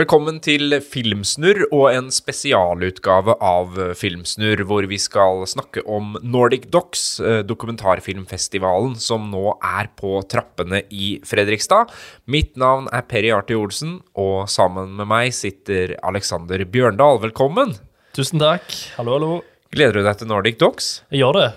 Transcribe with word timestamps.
Velkommen 0.00 0.38
til 0.40 0.72
Filmsnurr 0.80 1.66
og 1.66 1.90
en 1.90 2.06
spesialutgave 2.14 3.34
av 3.44 3.74
Filmsnurr, 3.98 4.62
hvor 4.64 4.86
vi 4.88 4.96
skal 4.96 5.42
snakke 5.50 5.82
om 5.84 6.14
Nordic 6.24 6.70
Docs, 6.72 7.02
eh, 7.20 7.40
dokumentarfilmfestivalen 7.44 8.94
som 8.96 9.26
nå 9.28 9.58
er 9.58 9.90
på 10.00 10.22
trappene 10.24 10.80
i 10.88 11.18
Fredrikstad. 11.26 11.92
Mitt 12.24 12.56
navn 12.56 12.88
er 12.96 13.04
Perry 13.10 13.34
Arti 13.36 13.58
Olsen, 13.58 13.98
og 14.16 14.48
sammen 14.48 14.96
med 14.96 15.10
meg 15.10 15.34
sitter 15.36 15.92
Alexander 16.00 16.64
Bjørndal. 16.64 17.20
Velkommen! 17.26 17.76
Tusen 18.16 18.40
takk. 18.40 18.72
Hallo, 18.96 19.18
hallo. 19.18 19.32
Gleder 19.74 20.00
du 20.00 20.08
deg 20.08 20.22
til 20.22 20.32
Nordic 20.32 20.56
Docs? 20.64 20.90
Jeg 21.12 21.26
gjør 21.26 21.42
det. 21.42 21.48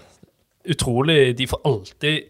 Utrolig. 0.75 1.21
De 1.39 1.47
får 1.47 1.63
alltid 1.63 2.27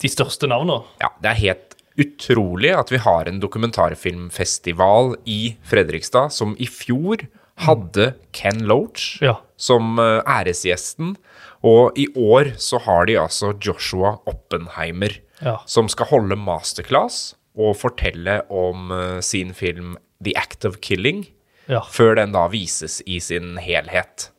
de 0.00 0.14
største 0.16 0.48
navnene. 0.48 0.80
Ja, 1.04 1.12
det 1.20 1.34
er 1.34 1.42
helt 1.44 1.73
utrolig 2.00 2.72
at 2.74 2.90
vi 2.92 2.98
har 3.02 3.28
en 3.30 3.40
dokumentarfilmfestival 3.42 5.14
i 5.30 5.56
Fredrikstad 5.68 6.32
som 6.32 6.56
i 6.58 6.66
fjor 6.66 7.26
hadde 7.64 8.14
Ken 8.34 8.64
Loach 8.66 9.20
Ja. 9.22 9.36
som 9.56 9.98
eh, 9.98 10.22
æresgjesten. 10.26 11.16
Og 11.64 11.96
i 11.96 12.06
år 12.16 12.52
så 12.60 12.78
har 12.84 13.06
de 13.06 13.14
altså 13.18 13.52
Joshua 13.60 14.18
Oppenheimer, 14.26 15.20
Ja. 15.42 15.58
som 15.66 15.88
skal 15.88 16.06
holde 16.06 16.36
masterclass 16.36 17.34
og 17.56 17.76
fortelle 17.76 18.42
om 18.50 18.90
eh, 18.92 19.20
sin 19.20 19.52
film 19.54 19.96
The 20.22 20.32
Act 20.36 20.64
of 20.64 20.76
Killing, 20.80 21.26
ja. 21.68 21.80
før 21.80 22.16
den 22.16 22.32
da 22.32 22.46
vises 22.48 23.02
i 23.06 23.18
sin 23.20 23.56
helhet. 23.58 24.30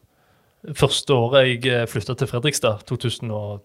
Første 0.73 1.13
året 1.13 1.63
jeg 1.63 1.87
flytta 1.89 2.15
til 2.17 2.27
Fredrikstad, 2.27 2.83
2012 2.89 3.61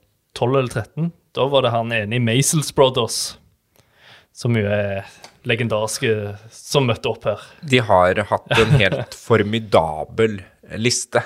eller 0.57 0.69
2013, 0.69 1.13
da 1.35 1.47
var 1.49 1.63
det 1.65 1.71
han 1.73 1.93
ene 1.93 2.17
i 2.17 2.23
Maisels 2.23 2.73
Brothers, 2.77 3.39
som 4.41 4.57
jo 4.57 4.65
er 4.73 5.05
legendariske, 5.49 6.11
som 6.53 6.89
møtte 6.89 7.11
opp 7.13 7.27
her. 7.29 7.43
De 7.69 7.81
har 7.85 8.23
hatt 8.31 8.55
en 8.57 8.73
helt 8.81 9.17
formidabel 9.29 10.39
liste 10.81 11.21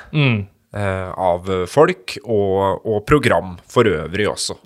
eh, 0.74 1.10
av 1.14 1.50
folk, 1.70 2.16
og, 2.24 2.82
og 2.86 3.04
program 3.06 3.54
for 3.70 3.86
øvrig 3.90 4.26
også. 4.30 4.56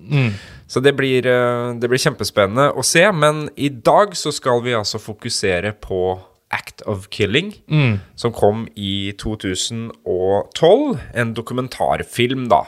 Så 0.69 0.81
det 0.85 0.93
blir, 0.99 1.25
uh, 1.29 1.73
det 1.81 1.89
blir 1.89 2.01
kjempespennende 2.01 2.71
å 2.77 2.85
se, 2.85 3.05
men 3.17 3.47
i 3.57 3.71
dag 3.73 4.13
så 4.17 4.33
skal 4.37 4.61
vi 4.65 4.75
altså 4.77 5.01
fokusere 5.01 5.73
på 5.81 6.03
Act 6.53 6.81
of 6.89 7.09
Killing, 7.13 7.51
som 8.17 8.33
kom 8.33 8.67
i 8.77 9.13
2012. 9.21 10.97
En 11.21 11.35
dokumentarfilm, 11.37 12.47
da. 12.49 12.63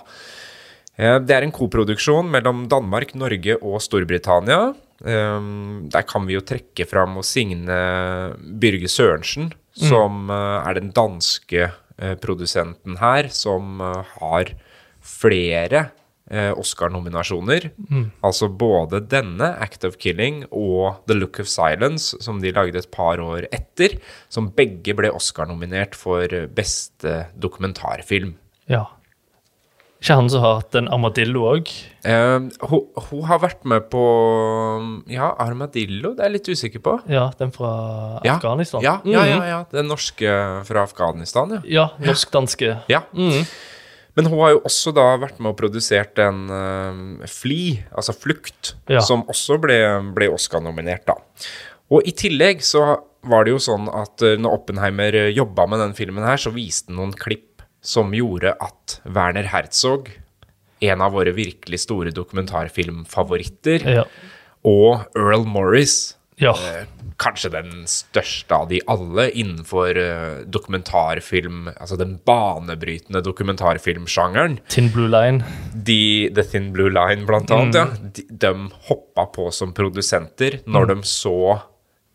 Eh, 1.00 1.18
Det 1.24 1.36
er 1.36 1.46
en 1.46 1.52
koproduksjon 1.54 2.28
mellom 2.32 2.66
Danmark, 2.68 3.14
Norge 3.16 3.56
og 3.62 3.80
Storbritannia. 3.80 4.74
Um, 5.00 5.86
der 5.88 6.04
kan 6.04 6.26
vi 6.28 6.34
jo 6.36 6.42
trekke 6.44 6.84
fram 6.84 7.14
og 7.16 7.24
signe 7.24 7.76
Byrge 8.60 8.90
Sørensen, 8.92 9.46
som 9.72 10.26
mm. 10.28 10.34
er 10.34 10.76
den 10.76 10.90
danske 10.92 11.70
uh, 11.70 12.16
produsenten 12.20 12.98
her, 13.00 13.30
som 13.32 13.80
uh, 13.80 14.02
har 14.18 14.52
flere 15.00 15.88
Oscar-nominasjoner. 16.30 17.64
Altså 18.22 18.46
både 18.54 19.00
denne, 19.10 19.48
Act 19.58 19.82
of 19.88 19.96
Killing, 19.98 20.44
og 20.54 21.00
The 21.10 21.16
Look 21.16 21.40
of 21.42 21.48
Silence, 21.50 22.14
som 22.22 22.38
de 22.38 22.52
lagde 22.54 22.78
et 22.78 22.86
par 22.94 23.18
år 23.18 23.48
etter, 23.50 23.96
som 24.30 24.46
begge 24.54 24.94
ble 24.94 25.10
Oscar-nominert 25.10 25.98
for 25.98 26.30
beste 26.54 27.24
dokumentarfilm. 27.34 28.36
Ja. 28.70 28.84
Ikke 30.00 30.14
han 30.16 30.30
som 30.32 30.40
har 30.40 30.54
hatt 30.62 30.74
en 30.80 30.86
armadillo 30.88 31.42
òg? 31.50 31.68
Eh, 32.08 32.38
hun, 32.70 32.84
hun 33.10 33.24
har 33.28 33.38
vært 33.42 33.66
med 33.68 33.90
på 33.92 34.00
Ja, 35.12 35.26
Armadillo, 35.44 36.14
det 36.16 36.24
er 36.24 36.30
jeg 36.30 36.36
litt 36.38 36.48
usikker 36.56 36.80
på. 36.86 36.94
Ja, 37.12 37.26
den 37.38 37.52
fra 37.52 37.72
Ja, 38.24 38.38
Afghanistan? 38.38 38.80
Ja, 38.84 38.94
ja, 39.04 39.24
ja, 39.28 39.36
Mhm. 39.36 39.48
ja. 39.50 39.58
Den 39.70 39.88
norske 39.88 40.64
fra 40.64 40.82
Afghanistan, 40.88 41.50
ja. 41.50 41.60
Ja, 41.68 41.88
norsk-danske. 42.00 42.82
ja. 42.88 43.02
Men 44.16 44.26
hun 44.26 44.38
har 44.40 44.50
jo 44.56 44.60
også 44.66 44.92
da 44.94 45.04
vært 45.18 45.38
med 45.38 45.50
og 45.52 45.56
produsert 45.60 46.18
en 46.18 46.40
uh, 46.50 47.26
Fli, 47.30 47.78
altså 47.94 48.12
Flukt, 48.16 48.74
Ja. 48.88 49.00
som 49.00 49.22
også 49.24 49.60
ble, 49.60 49.76
ble 50.14 50.28
Oscar-nominert, 50.32 51.04
da. 51.06 51.14
Og 51.90 52.02
i 52.06 52.12
tillegg 52.12 52.60
så 52.62 52.98
var 53.22 53.44
det 53.44 53.52
jo 53.52 53.58
sånn 53.58 53.86
at 53.92 54.22
eh, 54.22 54.36
når 54.40 54.52
Oppenheimer 54.56 55.12
eh, 55.14 55.30
jobba 55.36 55.66
med 55.68 55.78
den 55.82 55.92
filmen 55.92 56.24
her, 56.24 56.36
så 56.40 56.50
viste 56.54 56.88
han 56.88 56.96
noen 56.96 57.12
klipp 57.12 57.49
som 57.82 58.12
gjorde 58.14 58.54
at 58.60 59.00
Werner 59.04 59.48
Herzog, 59.52 60.10
en 60.80 61.00
av 61.04 61.12
våre 61.12 61.32
virkelig 61.36 61.82
store 61.86 62.10
dokumentarfilmfavoritter, 62.16 63.84
Ja. 63.96 64.04
og 64.64 65.06
Earl 65.16 65.44
Morris, 65.48 66.16
ja. 66.40 66.52
eh, 66.52 66.86
kanskje 67.20 67.50
den 67.52 67.84
største 67.88 68.52
av 68.56 68.68
de 68.70 68.80
alle 68.88 69.26
innenfor 69.36 69.96
eh, 69.96 70.44
dokumentarfilm, 70.48 71.68
altså 71.80 71.96
den 72.00 72.18
banebrytende 72.24 73.20
dokumentarfilmsjangeren. 73.24 74.58
Tin 74.68 74.88
Blue 74.92 75.08
Line. 75.08 75.44
De, 75.74 76.30
The 76.34 76.42
Thin 76.44 76.72
Blue 76.72 76.88
Line, 76.92 77.26
blant 77.28 77.50
annet, 77.50 77.74
ja. 77.74 77.86
De, 78.16 78.24
de 78.30 78.70
hoppa 78.88 79.26
på 79.34 79.50
som 79.52 79.72
produsenter 79.76 80.60
når 80.66 80.86
de 80.94 81.02
så 81.02 81.60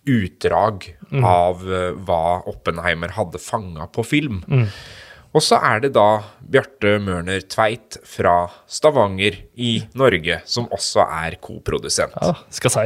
utdrag 0.05 0.91
av 1.25 1.61
eh, 1.65 1.91
hva 2.05 2.41
Oppenheimer 2.49 3.13
hadde 3.17 3.39
fanga 3.41 3.87
på 3.89 4.03
film. 4.05 4.43
Og 5.35 5.43
så 5.43 5.59
er 5.59 5.81
det 5.83 5.91
da 5.97 6.23
Bjarte 6.39 6.95
Mørner 7.03 7.43
Tveit 7.51 7.97
fra 8.07 8.45
Stavanger 8.71 9.41
i 9.59 9.77
Norge 9.99 10.39
som 10.47 10.69
også 10.71 11.03
er 11.03 11.35
koprodusent. 11.43 12.15
Ja, 12.21 12.37
skal 12.55 12.71
si. 12.71 12.85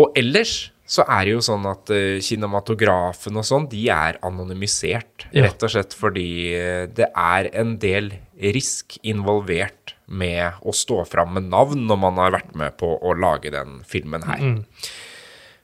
Og 0.00 0.16
ellers 0.18 0.72
så 0.90 1.04
er 1.06 1.24
det 1.24 1.36
jo 1.36 1.44
sånn 1.44 1.64
at 1.70 1.88
uh, 1.94 2.18
kinematografen 2.20 3.38
og 3.40 3.46
sånn, 3.46 3.70
de 3.70 3.86
er 3.94 4.18
anonymisert. 4.26 5.28
Ja. 5.30 5.46
Rett 5.46 5.62
og 5.64 5.72
slett 5.72 5.96
fordi 5.96 6.28
eh, 6.58 6.84
det 6.92 7.08
er 7.08 7.48
en 7.56 7.76
del 7.80 8.10
risk 8.52 8.98
involvert 9.06 9.94
med 10.04 10.60
å 10.60 10.74
stå 10.76 11.00
fram 11.08 11.32
med 11.38 11.48
navn 11.54 11.86
når 11.88 12.00
man 12.02 12.20
har 12.20 12.34
vært 12.36 12.52
med 12.58 12.76
på 12.80 12.90
å 12.98 13.14
lage 13.16 13.54
den 13.54 13.80
filmen 13.88 14.26
her. 14.28 14.42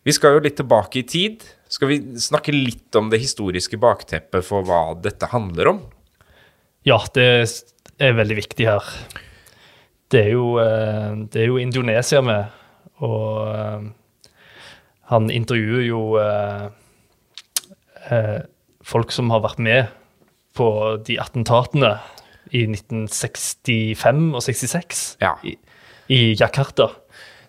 Vi 0.06 0.14
skal 0.16 0.38
jo 0.38 0.44
litt 0.46 0.56
tilbake 0.56 1.02
i 1.02 1.04
tid. 1.04 1.44
Skal 1.70 1.90
vi 1.90 1.98
snakke 2.22 2.54
litt 2.54 2.96
om 2.96 3.10
det 3.12 3.20
historiske 3.20 3.76
bakteppet 3.82 4.46
for 4.46 4.64
hva 4.64 4.94
dette 4.96 5.28
handler 5.34 5.74
om? 5.74 5.82
Ja, 6.86 6.96
det 7.14 7.26
er 8.00 8.14
veldig 8.16 8.36
viktig 8.38 8.66
her. 8.68 8.86
Det 10.10 10.20
er 10.26 10.30
jo, 10.32 10.58
eh, 10.58 11.10
det 11.30 11.42
er 11.42 11.50
jo 11.50 11.58
Indonesia 11.60 12.20
med, 12.24 12.44
og 13.04 13.50
eh, 13.54 13.82
han 15.12 15.30
intervjuer 15.30 15.84
jo 15.86 16.00
eh, 16.20 16.70
folk 18.82 19.12
som 19.14 19.30
har 19.30 19.44
vært 19.44 19.60
med 19.62 19.92
på 20.56 20.66
de 21.06 21.18
attentatene 21.22 21.92
i 22.50 22.64
1965 22.66 24.34
og 24.34 24.42
66 24.42 25.04
Ja. 25.22 25.36
i, 25.46 25.54
i 26.10 26.34
Jakarta. 26.34 26.88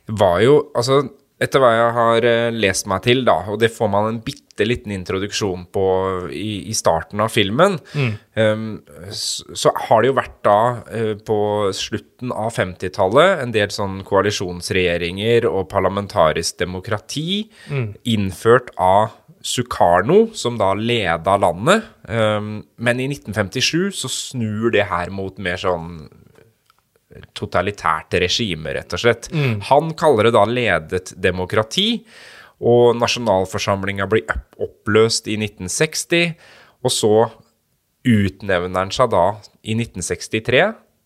Det 0.06 0.20
var 0.20 0.42
jo, 0.46 0.60
altså 0.76 1.02
etter 1.42 1.62
hva 1.62 1.72
jeg 1.74 1.94
har 1.98 2.28
eh, 2.30 2.54
lest 2.54 2.88
meg 2.90 3.04
til, 3.06 3.24
da, 3.28 3.40
og 3.50 3.60
det 3.62 3.72
får 3.74 3.90
man 3.92 4.10
en 4.12 4.20
bitte 4.24 4.66
liten 4.68 4.94
introduksjon 4.94 5.66
på 5.74 5.86
i, 6.38 6.70
i 6.70 6.76
starten 6.78 7.24
av 7.24 7.32
filmen, 7.34 7.80
em, 8.38 8.66
så, 9.10 9.48
så 9.58 9.72
har 9.88 10.04
det 10.04 10.12
jo 10.12 10.18
vært 10.20 10.36
da 10.46 10.60
uh, 10.86 11.16
på 11.26 11.40
slutten 11.74 12.34
av 12.36 12.52
50-tallet 12.54 13.42
en 13.42 13.56
del 13.56 13.74
sånn 13.74 14.04
koalisjonsregjeringer 14.06 15.48
og 15.50 15.66
parlamentarisk 15.72 16.60
demokrati 16.62 17.48
innført 18.12 18.70
av 18.78 19.16
Sukarno, 19.42 20.28
som 20.38 20.58
da 20.62 20.72
leda 20.78 21.36
landet. 21.42 21.88
Um, 22.06 22.62
men 22.78 23.02
i 23.02 23.08
1957 23.10 23.98
så 23.98 24.12
snur 24.12 24.70
det 24.76 24.86
her 24.92 25.10
mot 25.14 25.40
mer 25.42 25.58
sånn 25.58 26.04
totalitært 27.38 28.14
regime, 28.22 28.74
rett 28.76 28.94
og 28.96 29.02
slett. 29.04 29.30
Han 29.70 29.94
kaller 30.00 30.30
det 30.30 30.34
da 30.38 30.46
ledet 30.50 31.14
demokrati, 31.22 32.04
og 32.62 32.96
nasjonalforsamlinga 33.02 34.06
blir 34.12 34.28
oppløst 34.62 35.28
i 35.32 35.38
1960, 35.40 36.36
og 36.86 36.94
så 36.94 37.14
utnevner 38.08 38.80
han 38.86 38.92
seg 38.94 39.12
da 39.14 39.26
i 39.64 39.76
1963 39.78 40.62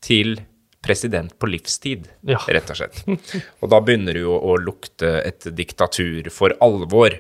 til 0.06 0.38
president 0.86 1.34
på 1.42 1.48
livstid, 1.50 2.06
Ja. 2.30 2.38
rett 2.46 2.70
og 2.70 2.78
slett. 2.78 3.00
Og 3.64 3.72
da 3.74 3.80
begynner 3.82 4.14
det 4.14 4.22
jo 4.22 4.36
å 4.38 4.54
lukte 4.62 5.16
et 5.26 5.48
diktatur 5.58 6.30
for 6.30 6.54
alvor. 6.62 7.16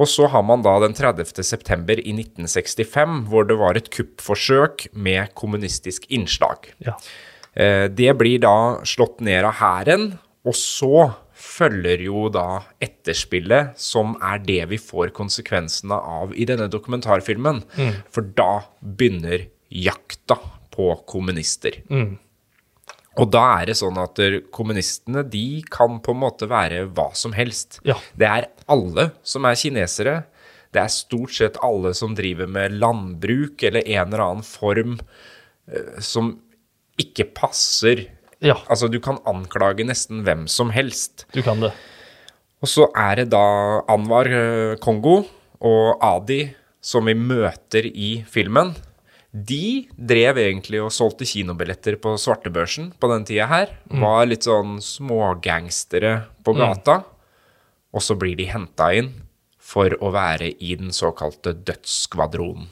Og 0.00 0.08
så 0.08 0.26
har 0.32 0.42
man 0.48 0.62
da 0.64 0.78
den 0.80 0.96
30. 0.96 1.42
september 1.44 2.00
i 2.00 2.14
1965, 2.16 3.26
hvor 3.28 3.44
det 3.48 3.58
var 3.60 3.76
et 3.76 3.90
kuppforsøk 3.92 4.86
med 4.96 5.28
kommunistisk 5.36 6.08
innslag. 6.08 6.70
Ja. 6.80 6.96
Eh, 7.56 7.86
Det 7.88 8.12
blir 8.18 8.38
da 8.42 8.80
slått 8.84 9.20
ned 9.24 9.44
av 9.44 9.54
hæren, 9.60 10.18
og 10.44 10.54
så 10.54 11.14
følger 11.36 12.00
jo 12.04 12.28
da 12.32 12.62
etterspillet, 12.80 13.76
som 13.80 14.14
er 14.22 14.38
det 14.44 14.68
vi 14.68 14.78
får 14.80 15.10
konsekvensene 15.16 15.96
av 15.96 16.32
i 16.36 16.44
denne 16.48 16.68
dokumentarfilmen. 16.72 17.62
For 18.12 18.22
da 18.22 18.62
begynner 18.82 19.46
jakta 19.70 20.38
på 20.72 20.92
kommunister. 21.08 21.82
Og 23.16 23.30
da 23.32 23.42
er 23.62 23.66
det 23.70 23.76
sånn 23.78 23.96
at 24.00 24.18
kommunistene 24.52 25.22
de 25.28 25.62
kan 25.72 26.00
på 26.04 26.12
en 26.12 26.20
måte 26.20 26.48
være 26.48 26.82
hva 26.92 27.10
som 27.16 27.32
helst. 27.36 27.80
Ja. 27.88 27.96
Det 28.16 28.28
er 28.28 28.48
alle 28.68 29.10
som 29.24 29.44
er 29.48 29.56
kinesere. 29.56 30.16
Det 30.72 30.82
er 30.82 30.92
stort 30.92 31.32
sett 31.32 31.56
alle 31.64 31.94
som 31.96 32.14
driver 32.14 32.46
med 32.46 32.76
landbruk 32.76 33.62
eller 33.64 33.86
en 33.86 34.08
eller 34.12 34.24
annen 34.24 34.44
form 34.44 34.98
eh, 35.72 36.00
som 36.04 36.34
ikke 37.00 37.28
passer. 37.36 38.06
Ja, 38.44 38.58
Altså, 38.68 38.88
du 38.92 38.98
kan 39.00 39.18
anklage 39.26 39.84
nesten 39.88 40.22
hvem 40.26 40.46
som 40.48 40.70
helst. 40.70 41.24
du 41.32 41.42
kan 41.42 41.60
det. 41.60 41.72
Og 42.62 42.68
så 42.68 42.86
er 42.96 43.16
det 43.20 43.30
da 43.30 43.82
Anwar 43.88 44.26
eh, 44.28 44.76
Kongo 44.80 45.22
og 45.60 46.02
Adi 46.04 46.54
som 46.80 47.04
vi 47.08 47.14
møter 47.14 47.84
i 47.88 48.24
filmen. 48.28 48.74
De 49.32 49.86
drev 49.98 50.38
egentlig 50.40 50.80
og 50.80 50.92
solgte 50.94 51.26
kinobilletter 51.28 51.96
på 52.00 52.14
svartebørsen 52.16 52.92
på 53.00 53.10
den 53.12 53.24
tida 53.28 53.46
her. 53.50 53.72
Var 53.90 54.26
litt 54.30 54.46
sånn 54.48 54.78
smågangstere 54.80 56.14
på 56.44 56.54
gata. 56.56 57.02
Og 57.92 58.02
så 58.04 58.16
blir 58.16 58.36
de 58.38 58.46
henta 58.48 58.90
inn 58.96 59.12
for 59.58 59.90
å 60.00 60.12
være 60.14 60.52
i 60.62 60.76
den 60.78 60.92
såkalte 60.94 61.52
dødsskvadronen. 61.66 62.68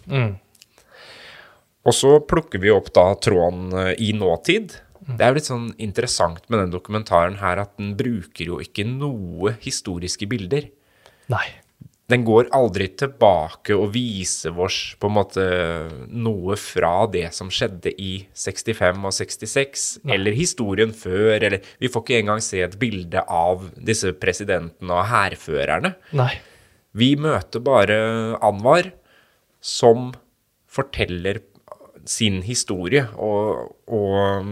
Og 1.84 1.96
så 1.96 2.16
plukker 2.24 2.62
vi 2.62 2.72
opp 2.72 2.90
da 2.96 3.10
tråden 3.20 3.72
eh, 3.76 3.92
i 4.00 4.12
nåtid. 4.16 4.78
Det 5.04 5.20
er 5.20 5.32
jo 5.32 5.36
litt 5.36 5.50
sånn 5.50 5.66
interessant 5.82 6.46
med 6.48 6.62
den 6.62 6.72
dokumentaren 6.72 7.36
her 7.42 7.60
at 7.60 7.74
den 7.76 7.92
bruker 7.98 8.54
jo 8.54 8.62
ikke 8.64 8.86
noe 8.88 9.52
historiske 9.60 10.28
bilder. 10.30 10.70
Nei. 11.32 11.44
Den 12.12 12.24
går 12.26 12.50
aldri 12.52 12.90
tilbake 13.00 13.72
og 13.76 13.94
viser 13.94 14.56
oss 14.60 14.92
på 15.00 15.08
en 15.08 15.14
måte 15.16 15.44
noe 16.12 16.56
fra 16.60 17.06
det 17.08 17.30
som 17.36 17.48
skjedde 17.52 17.94
i 17.96 18.26
65 18.36 19.06
og 19.08 19.14
66, 19.16 19.86
eller 20.12 20.36
historien 20.36 20.92
før, 20.92 21.38
eller 21.38 21.64
Vi 21.80 21.88
får 21.88 22.04
ikke 22.04 22.18
engang 22.20 22.44
se 22.44 22.60
et 22.64 22.76
bilde 22.80 23.24
av 23.24 23.70
disse 23.76 24.12
presidentene 24.20 24.92
og 24.92 25.08
hærførerne. 25.08 25.94
Nei. 26.12 26.34
Vi 26.92 27.14
møter 27.16 27.64
bare 27.64 27.96
Anwar, 28.44 28.92
som 29.64 30.12
forteller 30.68 31.40
sin 32.06 32.42
historie 32.46 33.06
og, 33.16 33.74
og 33.88 34.48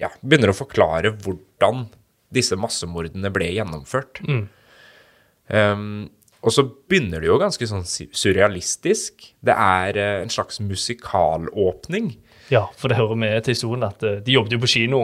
ja, 0.00 0.10
begynner 0.22 0.52
å 0.52 0.56
forklare 0.58 1.12
hvordan 1.24 1.86
disse 2.34 2.56
massemordene 2.60 3.30
ble 3.32 3.48
gjennomført. 3.56 4.20
Um, 5.48 6.08
og 6.44 6.52
så 6.54 6.62
begynner 6.88 7.22
det 7.24 7.30
jo 7.30 7.38
ganske 7.40 7.66
sånn 7.66 7.82
surrealistisk. 7.88 9.24
Det 9.42 9.54
er 9.58 9.96
eh, 9.98 10.16
en 10.22 10.30
slags 10.30 10.60
musikalåpning. 10.62 12.12
Ja, 12.52 12.66
for 12.78 12.88
det 12.92 12.98
hører 13.00 13.18
med 13.18 13.42
til 13.44 13.56
historien 13.56 13.82
at 13.88 14.04
eh, 14.06 14.20
de 14.24 14.36
jobbet 14.36 14.54
jo 14.54 14.60
på 14.62 14.70
kino, 14.70 15.00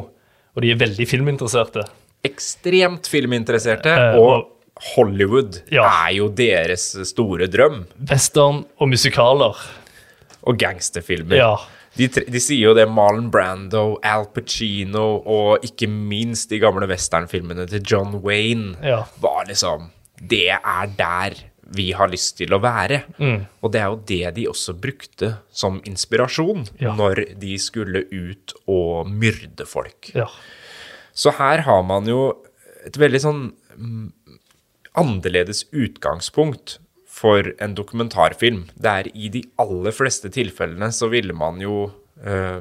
og 0.55 0.62
de 0.62 0.70
er 0.70 0.79
veldig 0.81 1.06
filminteresserte. 1.11 1.82
Ekstremt 2.25 3.11
filminteresserte, 3.11 3.91
Eh, 3.99 4.19
og 4.20 4.50
Hollywood 4.94 5.58
Ja. 5.75 5.85
er 6.06 6.14
jo 6.20 6.29
deres 6.35 6.87
store 7.11 7.46
drøm. 7.50 7.82
Western 8.11 8.62
og 8.79 8.88
musikaler. 8.91 9.58
Og 10.46 10.58
gangsterfilmer. 10.61 11.37
Ja. 11.41 11.52
De, 11.96 12.08
de 12.08 12.41
sier 12.43 12.64
jo 12.69 12.75
det 12.75 12.88
Marlon 12.91 13.29
Brando, 13.31 13.99
Al 14.02 14.25
Pacino 14.35 15.20
og 15.31 15.62
ikke 15.67 15.87
minst 15.88 16.50
de 16.50 16.58
gamle 16.58 16.88
westernfilmene 16.91 17.69
til 17.70 17.82
John 17.87 18.17
Wayne 18.25 18.75
Ja. 18.82 19.05
var 19.23 19.44
liksom 19.46 19.91
Det 20.19 20.49
er 20.50 20.87
der 20.99 21.35
vi 21.75 21.93
har 21.96 22.08
lyst 22.12 22.37
til 22.37 22.52
å 22.52 22.58
være. 22.61 23.05
Mm. 23.19 23.46
Og 23.62 23.73
det 23.73 23.81
er 23.81 23.87
jo 23.88 23.96
det 24.06 24.35
de 24.37 24.44
også 24.50 24.75
brukte 24.79 25.31
som 25.50 25.81
inspirasjon 25.88 26.67
Ja. 26.81 26.94
når 26.94 27.38
de 27.41 27.56
skulle 27.58 28.05
ut 28.12 28.52
og 28.69 29.08
myrde 29.08 29.64
folk. 29.67 30.11
ja. 30.14 30.26
Så 31.14 31.31
her 31.38 31.62
har 31.62 31.82
man 31.82 32.06
jo 32.06 32.37
et 32.85 32.96
veldig 32.99 33.20
sånn 33.23 33.52
mm, 33.79 34.12
annerledes 34.99 35.64
utgangspunkt 35.73 36.79
for 37.14 37.52
en 37.62 37.76
dokumentarfilm. 37.78 38.66
Det 38.75 38.90
er 38.90 39.11
i 39.14 39.31
de 39.32 39.44
aller 39.62 39.94
fleste 39.94 40.31
tilfellene 40.34 40.90
så 40.94 41.08
ville 41.12 41.37
man 41.37 41.61
jo 41.62 41.87
eh, 42.25 42.61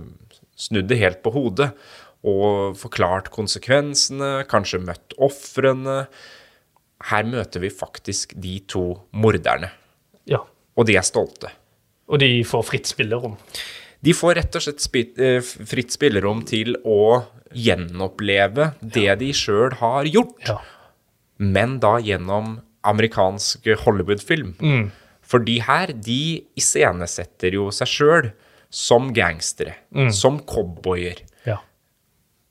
snudd 0.60 0.90
det 0.92 1.00
helt 1.02 1.24
på 1.26 1.34
hodet 1.34 1.72
og 2.24 2.78
forklart 2.80 3.32
konsekvensene, 3.34 4.46
kanskje 4.48 4.80
møtt 4.86 5.16
ofrene. 5.22 6.06
Her 7.10 7.28
møter 7.28 7.64
vi 7.66 7.72
faktisk 7.74 8.36
de 8.40 8.60
to 8.72 8.86
morderne, 9.12 9.74
ja. 10.30 10.40
og 10.78 10.88
de 10.88 10.96
er 10.96 11.08
stolte. 11.08 11.52
Og 12.08 12.22
de 12.22 12.30
får 12.48 12.68
fritt 12.70 12.88
spillerom. 12.88 13.36
De 14.04 14.14
får 14.16 14.38
rett 14.40 14.56
og 14.60 14.64
slett 14.64 14.84
spi 14.84 15.06
eh, 15.20 15.40
fritt 15.44 15.92
spillerom 15.96 16.44
til 16.48 16.78
å 16.84 17.24
gjenoppleve 17.54 18.74
det 18.82 19.10
de 19.20 19.32
sjøl 19.36 19.76
har 19.82 20.08
gjort. 20.10 20.48
Ja. 20.48 20.62
men 21.44 21.80
da 21.84 21.98
gjennom 22.00 22.60
amerikansk 22.84 23.68
Hollywood-film. 23.86 24.56
For 25.24 25.40
de 25.40 25.60
her, 25.64 25.88
de 25.94 26.44
iscenesetter 26.60 27.56
jo 27.56 27.70
seg 27.72 27.88
sjøl 27.88 28.32
som 28.74 29.12
gangstere, 29.16 29.76
som 30.12 30.40
cowboyer. 30.50 31.22
ja. 31.48 31.60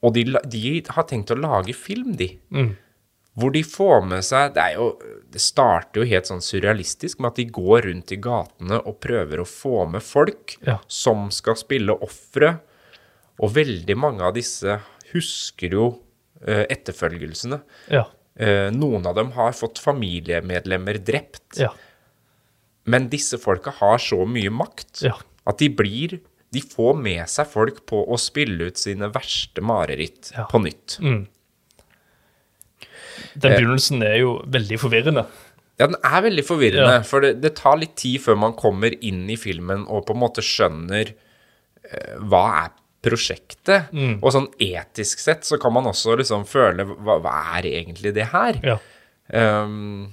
Og 0.02 0.14
de, 0.16 0.24
de 0.50 0.82
har 0.90 1.04
tenkt 1.06 1.30
å 1.30 1.36
lage 1.38 1.74
film, 1.78 2.16
de. 2.18 2.32
Hvor 3.38 3.52
de 3.54 3.62
får 3.64 4.02
med 4.04 4.24
seg 4.26 4.50
Det 4.52 4.60
er 4.60 4.74
jo 4.76 4.90
Det 5.32 5.40
starter 5.40 6.02
jo 6.02 6.08
helt 6.10 6.26
sånn 6.28 6.42
surrealistisk 6.44 7.18
med 7.22 7.30
at 7.30 7.38
de 7.40 7.46
går 7.48 7.86
rundt 7.86 8.10
i 8.12 8.18
gatene 8.20 8.76
og 8.82 8.98
prøver 9.00 9.40
å 9.40 9.46
få 9.48 9.86
med 9.88 10.02
folk 10.04 10.56
Ja. 10.66 10.78
som 10.86 11.30
skal 11.32 11.56
spille 11.56 11.94
ofre. 12.04 12.58
Og 13.40 13.54
veldig 13.54 13.96
mange 13.96 14.20
av 14.26 14.34
disse 14.36 14.80
husker 15.14 15.72
jo 15.78 15.86
eh, 16.46 16.66
etterfølgelsene. 16.68 17.62
Ja. 17.94 18.04
Eh, 18.36 18.70
noen 18.72 19.04
av 19.06 19.14
dem 19.18 19.30
har 19.36 19.52
fått 19.52 19.78
familiemedlemmer 19.82 20.98
drept. 21.04 21.58
Ja. 21.60 21.68
Men 22.88 23.08
disse 23.12 23.38
folka 23.38 23.70
har 23.78 23.98
så 24.02 24.24
mye 24.26 24.50
makt 24.50 25.02
Ja. 25.04 25.14
at 25.46 25.58
de 25.58 25.68
blir 25.68 26.20
De 26.52 26.60
får 26.60 26.96
med 27.00 27.24
seg 27.32 27.46
folk 27.48 27.86
på 27.88 28.02
å 28.12 28.18
spille 28.20 28.66
ut 28.68 28.76
sine 28.76 29.08
verste 29.08 29.62
mareritt 29.64 30.32
Ja. 30.36 30.44
på 30.50 30.58
nytt. 30.60 30.98
Den 33.38 33.54
begynnelsen 33.56 34.02
er 34.04 34.18
jo 34.20 34.34
veldig 34.52 34.78
forvirrende. 34.82 35.24
Ja, 35.80 35.86
den 35.86 35.96
er 36.04 36.20
veldig 36.26 36.44
forvirrende, 36.44 36.98
for 37.08 37.24
det, 37.24 37.40
det 37.40 37.54
tar 37.56 37.78
litt 37.80 37.96
tid 37.96 38.20
før 38.20 38.36
man 38.38 38.52
kommer 38.58 38.92
inn 39.02 39.24
i 39.32 39.36
filmen 39.40 39.86
og 39.88 40.04
på 40.06 40.12
en 40.14 40.20
måte 40.20 40.44
skjønner 40.44 41.14
eh, 41.88 42.18
hva 42.20 42.42
er 42.66 42.70
prosjektet. 43.02 43.90
Mm. 43.92 44.20
Og 44.20 44.32
sånn 44.34 44.48
etisk 44.62 45.18
sett 45.22 45.44
så 45.48 45.58
kan 45.60 45.72
man 45.74 45.86
også 45.90 46.16
liksom 46.20 46.44
føle 46.48 46.84
hva, 46.92 47.18
hva 47.22 47.32
er 47.58 47.62
egentlig 47.72 48.14
det 48.16 48.28
her? 48.32 48.54
Ja. 48.62 48.76
Um, 49.32 50.12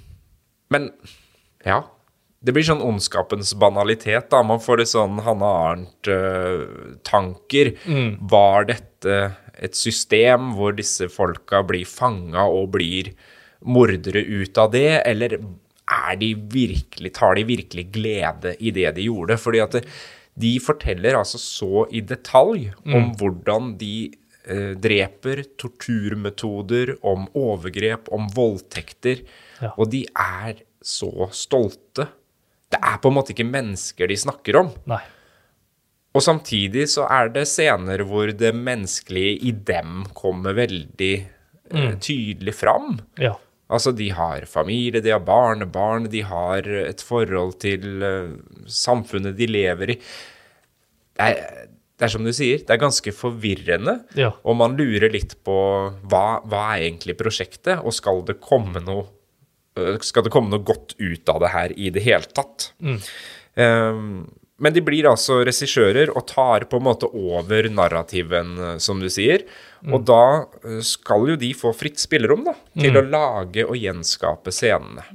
men 0.73 0.91
ja. 1.65 1.83
Det 2.39 2.53
blir 2.55 2.63
sånn 2.63 2.79
ondskapens 2.85 3.51
banalitet, 3.59 4.29
da. 4.31 4.39
Man 4.47 4.61
får 4.63 4.77
litt 4.79 4.91
sånn 4.93 5.19
Hanne 5.25 5.49
Arnt-tanker. 5.67 7.65
Var 8.31 8.59
dette 8.69 9.15
et 9.59 9.75
system 9.75 10.53
hvor 10.55 10.71
disse 10.77 11.09
folka 11.11 11.59
blir 11.67 11.83
fanga 11.83 12.45
og 12.47 12.71
blir 12.77 13.11
mordere 13.67 14.23
ut 14.23 14.55
av 14.61 14.71
det, 14.71 15.03
eller 15.03 15.35
er 15.35 16.15
de 16.21 16.31
virkelig, 16.53 17.11
tar 17.17 17.35
de 17.35 17.43
virkelig 17.49 17.85
glede 17.91 18.55
i 18.63 18.71
det 18.71 18.95
de 18.95 19.09
gjorde? 19.09 19.35
Fordi 19.41 19.59
at 19.65 19.75
det, 19.75 19.83
de 20.39 20.53
forteller 20.63 21.17
altså 21.19 21.39
så 21.41 21.85
i 21.91 22.01
detalj 22.05 22.69
om 22.87 23.11
hvordan 23.19 23.73
de 23.79 24.09
eh, 24.47 24.73
dreper, 24.79 25.43
torturmetoder, 25.59 26.95
om 27.03 27.27
overgrep, 27.37 28.09
om 28.15 28.29
voldtekter. 28.35 29.25
Ja. 29.59 29.73
Og 29.75 29.91
de 29.91 30.05
er 30.15 30.63
så 30.79 31.29
stolte. 31.35 32.07
Det 32.69 32.79
er 32.79 32.99
på 33.01 33.11
en 33.11 33.17
måte 33.17 33.33
ikke 33.33 33.47
mennesker 33.49 34.09
de 34.09 34.19
snakker 34.19 34.61
om. 34.61 34.71
Nei. 34.89 35.01
Og 36.15 36.23
samtidig 36.25 36.87
så 36.89 37.05
er 37.11 37.29
det 37.33 37.45
scener 37.49 38.01
hvor 38.07 38.31
det 38.33 38.53
menneskelige 38.57 39.35
i 39.45 39.53
dem 39.53 40.07
kommer 40.17 40.55
veldig 40.57 41.13
mm. 41.69 41.99
tydelig 42.01 42.55
fram. 42.57 42.97
Ja. 43.21 43.35
Altså, 43.69 43.93
de 43.93 44.09
har 44.17 44.47
familie, 44.49 45.01
de 45.05 45.13
har 45.13 45.21
barnebarn, 45.21 46.09
de 46.09 46.23
har 46.25 46.65
et 46.65 47.01
forhold 47.05 47.59
til 47.61 48.01
eh, 48.05 48.31
samfunnet 48.65 49.37
de 49.37 49.47
lever 49.49 49.93
i. 49.93 49.97
Det 51.19 51.27
er, 51.27 51.67
det 51.99 52.07
er 52.07 52.13
som 52.15 52.25
du 52.25 52.31
sier, 52.33 52.63
det 52.63 52.73
er 52.73 52.81
ganske 52.81 53.13
forvirrende. 53.13 53.99
Ja. 54.17 54.31
Og 54.47 54.57
man 54.57 54.77
lurer 54.79 55.11
litt 55.13 55.35
på 55.45 55.55
hva, 56.09 56.25
hva 56.47 56.65
er 56.73 56.87
egentlig 56.87 57.17
prosjektet, 57.19 57.83
og 57.83 57.93
skal 57.95 58.23
det 58.25 58.39
komme 58.41 58.81
noe 58.85 59.05
øh, 59.77 59.97
skal 60.05 60.25
det 60.25 60.33
komme 60.33 60.53
noe 60.53 60.65
godt 60.65 60.95
ut 60.97 61.29
av 61.29 61.43
det 61.43 61.53
her 61.53 61.75
i 61.75 61.91
det 61.93 62.05
hele 62.07 62.31
tatt? 62.31 62.71
Um, 63.59 64.29
men 64.59 64.75
de 64.75 64.83
blir 64.83 65.07
altså 65.07 65.41
regissører 65.47 66.11
og 66.13 66.25
tar 66.31 66.65
på 66.71 66.79
en 66.79 66.87
måte 66.87 67.09
over 67.11 67.67
narrativen, 67.71 68.55
øh, 68.57 68.77
som 68.83 69.03
du 69.03 69.09
sier. 69.11 69.45
Og 69.87 70.03
da 70.07 70.23
øh, 70.65 70.81
skal 70.83 71.31
jo 71.31 71.37
de 71.39 71.49
få 71.55 71.71
fritt 71.77 72.01
spillerom 72.01 72.43
da, 72.47 72.53
til 72.75 72.99
å 72.99 73.05
lage 73.05 73.63
og 73.65 73.77
gjenskape 73.79 74.51
scenene. 74.53 75.05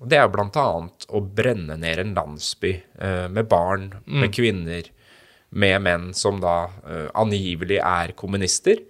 Og 0.00 0.08
det 0.10 0.18
er 0.18 0.40
annet 0.48 1.06
å 1.08 1.22
brenne 1.22 1.78
ned 1.78 2.02
en 2.02 2.14
landsby 2.16 2.72
øh, 2.98 3.26
med 3.30 3.48
barn, 3.50 3.90
med 4.06 4.34
kvinner, 4.34 4.90
med 5.48 5.84
menn 5.86 6.10
som 6.14 6.42
da 6.42 6.56
øh, 6.84 7.08
angivelig 7.14 7.78
er 7.80 8.12
kommunister, 8.18 8.82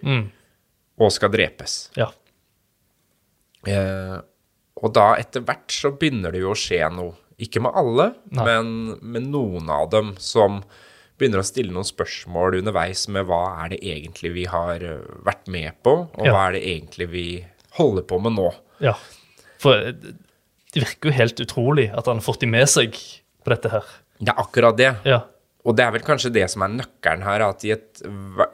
og 0.99 1.13
skal 1.15 1.31
drepes. 1.31 1.77
Ja. 1.99 2.09
Eh, 3.69 4.19
og 4.79 4.93
da 4.95 5.13
etter 5.19 5.43
hvert 5.47 5.73
så 5.75 5.93
begynner 5.95 6.35
det 6.35 6.43
jo 6.45 6.53
å 6.55 6.59
skje 6.59 6.85
noe. 6.95 7.17
Ikke 7.39 7.63
med 7.63 7.77
alle, 7.79 8.13
men 8.35 8.99
med 8.99 9.29
noen 9.31 9.69
av 9.71 9.91
dem 9.93 10.17
som 10.19 10.59
begynner 11.19 11.43
å 11.43 11.47
stille 11.47 11.73
noen 11.75 11.87
spørsmål 11.89 12.59
underveis 12.61 13.07
med 13.13 13.27
hva 13.29 13.41
er 13.65 13.75
det 13.75 13.81
egentlig 13.83 14.33
vi 14.37 14.45
har 14.51 14.83
eh, 14.87 15.05
vært 15.27 15.49
med 15.51 15.79
på, 15.85 15.97
og 16.15 16.27
Ja. 16.27 16.33
hva 16.35 16.49
er 16.49 16.59
det 16.59 16.65
egentlig 16.71 17.09
vi 17.13 17.27
holder 17.79 18.03
på 18.11 18.21
med 18.23 18.37
nå. 18.39 18.51
Ja. 18.85 18.95
For 19.59 19.75
eh, 19.89 19.93
det 20.75 20.85
virker 20.85 21.11
jo 21.11 21.17
helt 21.19 21.41
utrolig 21.43 21.89
at 21.97 22.07
han 22.07 22.21
har 22.21 22.27
fått 22.27 22.41
de 22.45 22.47
med 22.51 22.69
seg 22.71 22.95
på 23.45 23.51
dette 23.55 23.71
her. 23.73 23.85
Det 24.19 24.31
er 24.35 24.41
akkurat 24.43 24.77
det. 24.79 24.93
Ja. 25.09 25.23
Og 25.69 25.75
det 25.77 25.85
er 25.85 25.91
vel 25.93 26.05
kanskje 26.07 26.31
det 26.33 26.47
som 26.51 26.63
er 26.65 26.71
nøkkelen 26.73 27.23
her, 27.27 27.43
at 27.51 27.65
i, 27.67 27.73
et, 27.75 28.01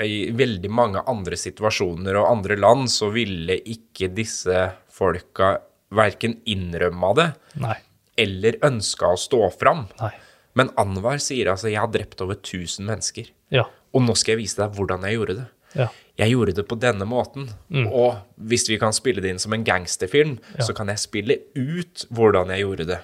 i 0.03 0.31
veldig 0.35 0.71
mange 0.73 1.03
andre 1.11 1.37
situasjoner 1.39 2.17
og 2.19 2.27
andre 2.31 2.57
land 2.59 2.89
så 2.91 3.11
ville 3.15 3.59
ikke 3.61 4.09
disse 4.17 4.65
folka 4.91 5.59
verken 5.95 6.39
innrømma 6.51 7.11
det 7.15 7.27
Nei. 7.63 7.77
eller 8.19 8.57
ønska 8.67 9.13
å 9.15 9.21
stå 9.21 9.43
fram. 9.55 9.85
Nei. 10.01 10.11
Men 10.55 10.71
Anwar 10.79 11.19
sier 11.19 11.51
altså 11.51 11.69
'jeg 11.69 11.81
har 11.81 11.91
drept 11.91 12.21
over 12.23 12.35
1000 12.35 12.87
mennesker', 12.87 13.31
Ja. 13.51 13.65
og 13.95 14.03
nå 14.03 14.15
skal 14.17 14.33
jeg 14.37 14.43
vise 14.45 14.57
deg 14.57 14.71
hvordan 14.77 15.03
jeg 15.03 15.17
gjorde 15.19 15.35
det. 15.37 15.47
Ja. 15.75 15.89
Jeg 16.19 16.31
gjorde 16.31 16.55
det 16.55 16.69
på 16.69 16.79
denne 16.79 17.05
måten. 17.05 17.49
Og 17.91 18.17
hvis 18.39 18.69
vi 18.69 18.79
kan 18.79 18.93
spille 18.93 19.21
det 19.21 19.31
inn 19.31 19.39
som 19.39 19.53
en 19.53 19.65
gangsterfilm, 19.65 20.39
så 20.61 20.73
kan 20.75 20.87
jeg 20.87 20.99
spille 20.99 21.39
ut 21.57 22.07
hvordan 22.11 22.49
jeg 22.55 22.61
gjorde 22.63 22.87
det. 22.87 23.01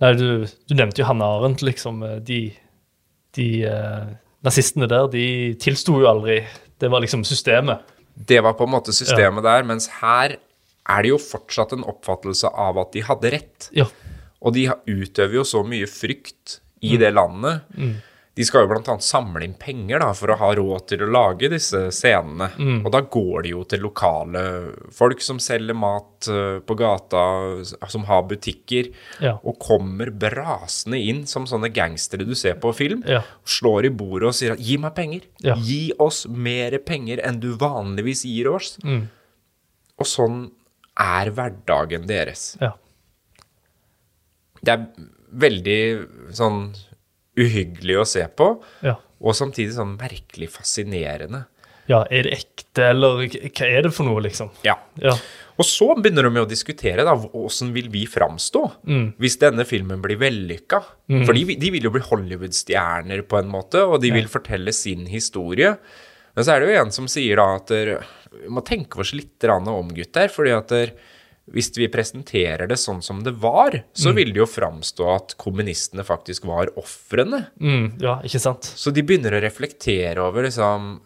Nei, 0.00 0.12
du, 0.14 0.46
du 0.68 0.74
nevnte 0.74 0.98
jo 1.02 1.04
Hanne 1.04 1.22
Arendt, 1.24 1.62
liksom. 1.62 2.00
De, 2.24 2.52
de 3.34 3.62
eh, 3.66 4.06
nazistene 4.42 4.88
der, 4.90 5.06
de 5.10 5.54
tilsto 5.54 6.00
jo 6.00 6.06
aldri. 6.10 6.40
Det 6.78 6.90
var 6.90 7.00
liksom 7.00 7.24
systemet. 7.26 7.80
Det 8.16 8.42
var 8.42 8.54
på 8.58 8.64
en 8.66 8.70
måte 8.74 8.92
systemet 8.94 9.44
der, 9.46 9.62
mens 9.62 9.86
her 10.00 10.36
er 10.88 11.02
det 11.02 11.10
jo 11.12 11.18
fortsatt 11.18 11.72
en 11.76 11.84
oppfattelse 11.86 12.50
av 12.50 12.78
at 12.82 12.92
de 12.92 13.02
hadde 13.06 13.30
rett. 13.34 13.68
Ja. 13.76 13.86
Og 14.42 14.54
de 14.54 14.68
utøver 14.86 15.34
jo 15.40 15.44
så 15.44 15.64
mye 15.66 15.86
frykt 15.90 16.60
i 16.86 16.96
det 17.00 17.10
landet. 17.14 17.64
De 18.38 18.44
skal 18.46 18.68
jo 18.68 18.76
annet 18.76 19.02
samle 19.02 19.42
inn 19.42 19.56
penger 19.58 19.98
da, 19.98 20.12
for 20.14 20.30
å 20.30 20.36
ha 20.38 20.52
råd 20.54 20.84
til 20.86 21.00
å 21.02 21.08
lage 21.10 21.48
disse 21.50 21.88
scenene. 21.90 22.52
Og 22.86 22.92
da 22.94 23.00
går 23.02 23.42
de 23.42 23.50
jo 23.50 23.64
til 23.66 23.82
lokale 23.82 24.42
folk 24.94 25.18
som 25.26 25.40
selger 25.42 25.74
mat 25.74 26.28
eh, 26.30 26.60
på 26.62 26.76
gata, 26.78 27.24
som 27.90 28.04
har 28.06 28.22
butikker, 28.30 28.92
Ja. 29.18 29.40
og 29.42 29.58
kommer 29.58 30.12
brasende 30.14 31.00
inn 31.02 31.24
som 31.26 31.46
sånne 31.50 31.72
gangstere 31.74 32.22
du 32.24 32.36
ser 32.38 32.54
på 32.62 32.70
film. 32.78 33.02
Ja. 33.10 33.24
Slår 33.44 33.86
i 33.86 33.90
bordet 33.90 34.28
og 34.30 34.34
sier 34.38 34.52
at 34.54 34.60
'gi 34.62 34.78
meg 34.78 34.94
penger'. 34.94 35.26
Ja. 35.42 35.56
Gi 35.58 35.90
oss 35.98 36.28
mer 36.28 36.78
penger 36.78 37.18
enn 37.26 37.40
du 37.40 37.56
vanligvis 37.58 38.22
gir 38.22 38.52
oss. 38.54 38.78
Og 39.98 40.06
sånn 40.06 40.52
er 40.96 41.30
hverdagen 41.34 42.06
deres. 42.06 42.56
Ja. 42.60 42.76
Det 44.64 44.74
er 44.74 44.86
veldig 45.38 45.80
sånn 46.34 46.62
uhyggelig 47.38 47.98
å 48.00 48.06
se 48.08 48.24
på, 48.34 48.48
Ja. 48.82 48.96
og 49.20 49.34
samtidig 49.34 49.74
sånn 49.76 49.96
merkelig 49.98 50.48
fascinerende. 50.50 51.46
ja. 51.88 52.04
Er 52.10 52.22
det 52.24 52.32
ekte, 52.38 52.90
eller 52.90 53.22
hva 53.28 53.64
er 53.66 53.82
det 53.82 53.92
for 53.94 54.04
noe, 54.04 54.20
liksom? 54.20 54.50
Ja. 54.64 54.74
Ja. 55.00 55.14
Og 55.58 55.64
så 55.64 55.94
begynner 55.96 56.22
de 56.22 56.30
med 56.30 56.42
å 56.44 56.48
diskutere 56.48 57.02
da, 57.02 57.14
hvordan 57.16 57.72
vil 57.72 57.88
vi 57.88 58.04
framstå 58.06 58.60
hvis 59.18 59.38
denne 59.40 59.64
filmen 59.66 60.00
blir 60.02 60.16
vellykka. 60.20 60.82
For 61.26 61.32
de, 61.32 61.56
de 61.56 61.70
vil 61.70 61.82
jo 61.82 61.90
bli 61.90 62.00
Hollywood-stjerner 62.04 63.22
på 63.26 63.38
en 63.40 63.48
måte, 63.50 63.80
og 63.82 64.00
de 64.02 64.10
vil 64.14 64.28
fortelle 64.30 64.72
sin 64.72 65.06
historie. 65.06 65.76
Men 66.36 66.44
så 66.44 66.54
er 66.54 66.60
det 66.60 66.68
jo 66.76 66.82
en 66.84 66.92
som 66.94 67.08
sier 67.10 67.36
da 67.40 67.48
at 67.56 67.68
vi 67.72 68.48
må 68.52 68.62
tenke 68.64 69.00
oss 69.00 69.12
litt 69.16 69.42
om, 69.48 69.88
gutter, 69.88 70.28
fordi 70.30 70.52
at 70.54 70.68
der, 70.68 70.92
hvis 71.54 71.70
vi 71.76 71.88
presenterer 71.92 72.68
det 72.70 72.78
sånn 72.80 73.00
som 73.04 73.22
det 73.24 73.34
var, 73.42 73.76
så 73.96 74.12
vil 74.16 74.32
det 74.34 74.42
jo 74.42 74.48
framstå 74.48 75.08
at 75.14 75.34
kommunistene 75.40 76.04
faktisk 76.06 76.48
var 76.48 76.72
ofrene. 76.80 77.46
Mm, 77.60 77.98
ja, 78.02 78.18
ikke 78.26 78.40
sant? 78.42 78.68
Så 78.68 78.92
de 78.94 79.04
begynner 79.06 79.36
å 79.36 79.42
reflektere 79.44 80.24
over 80.24 80.48
liksom 80.48 80.96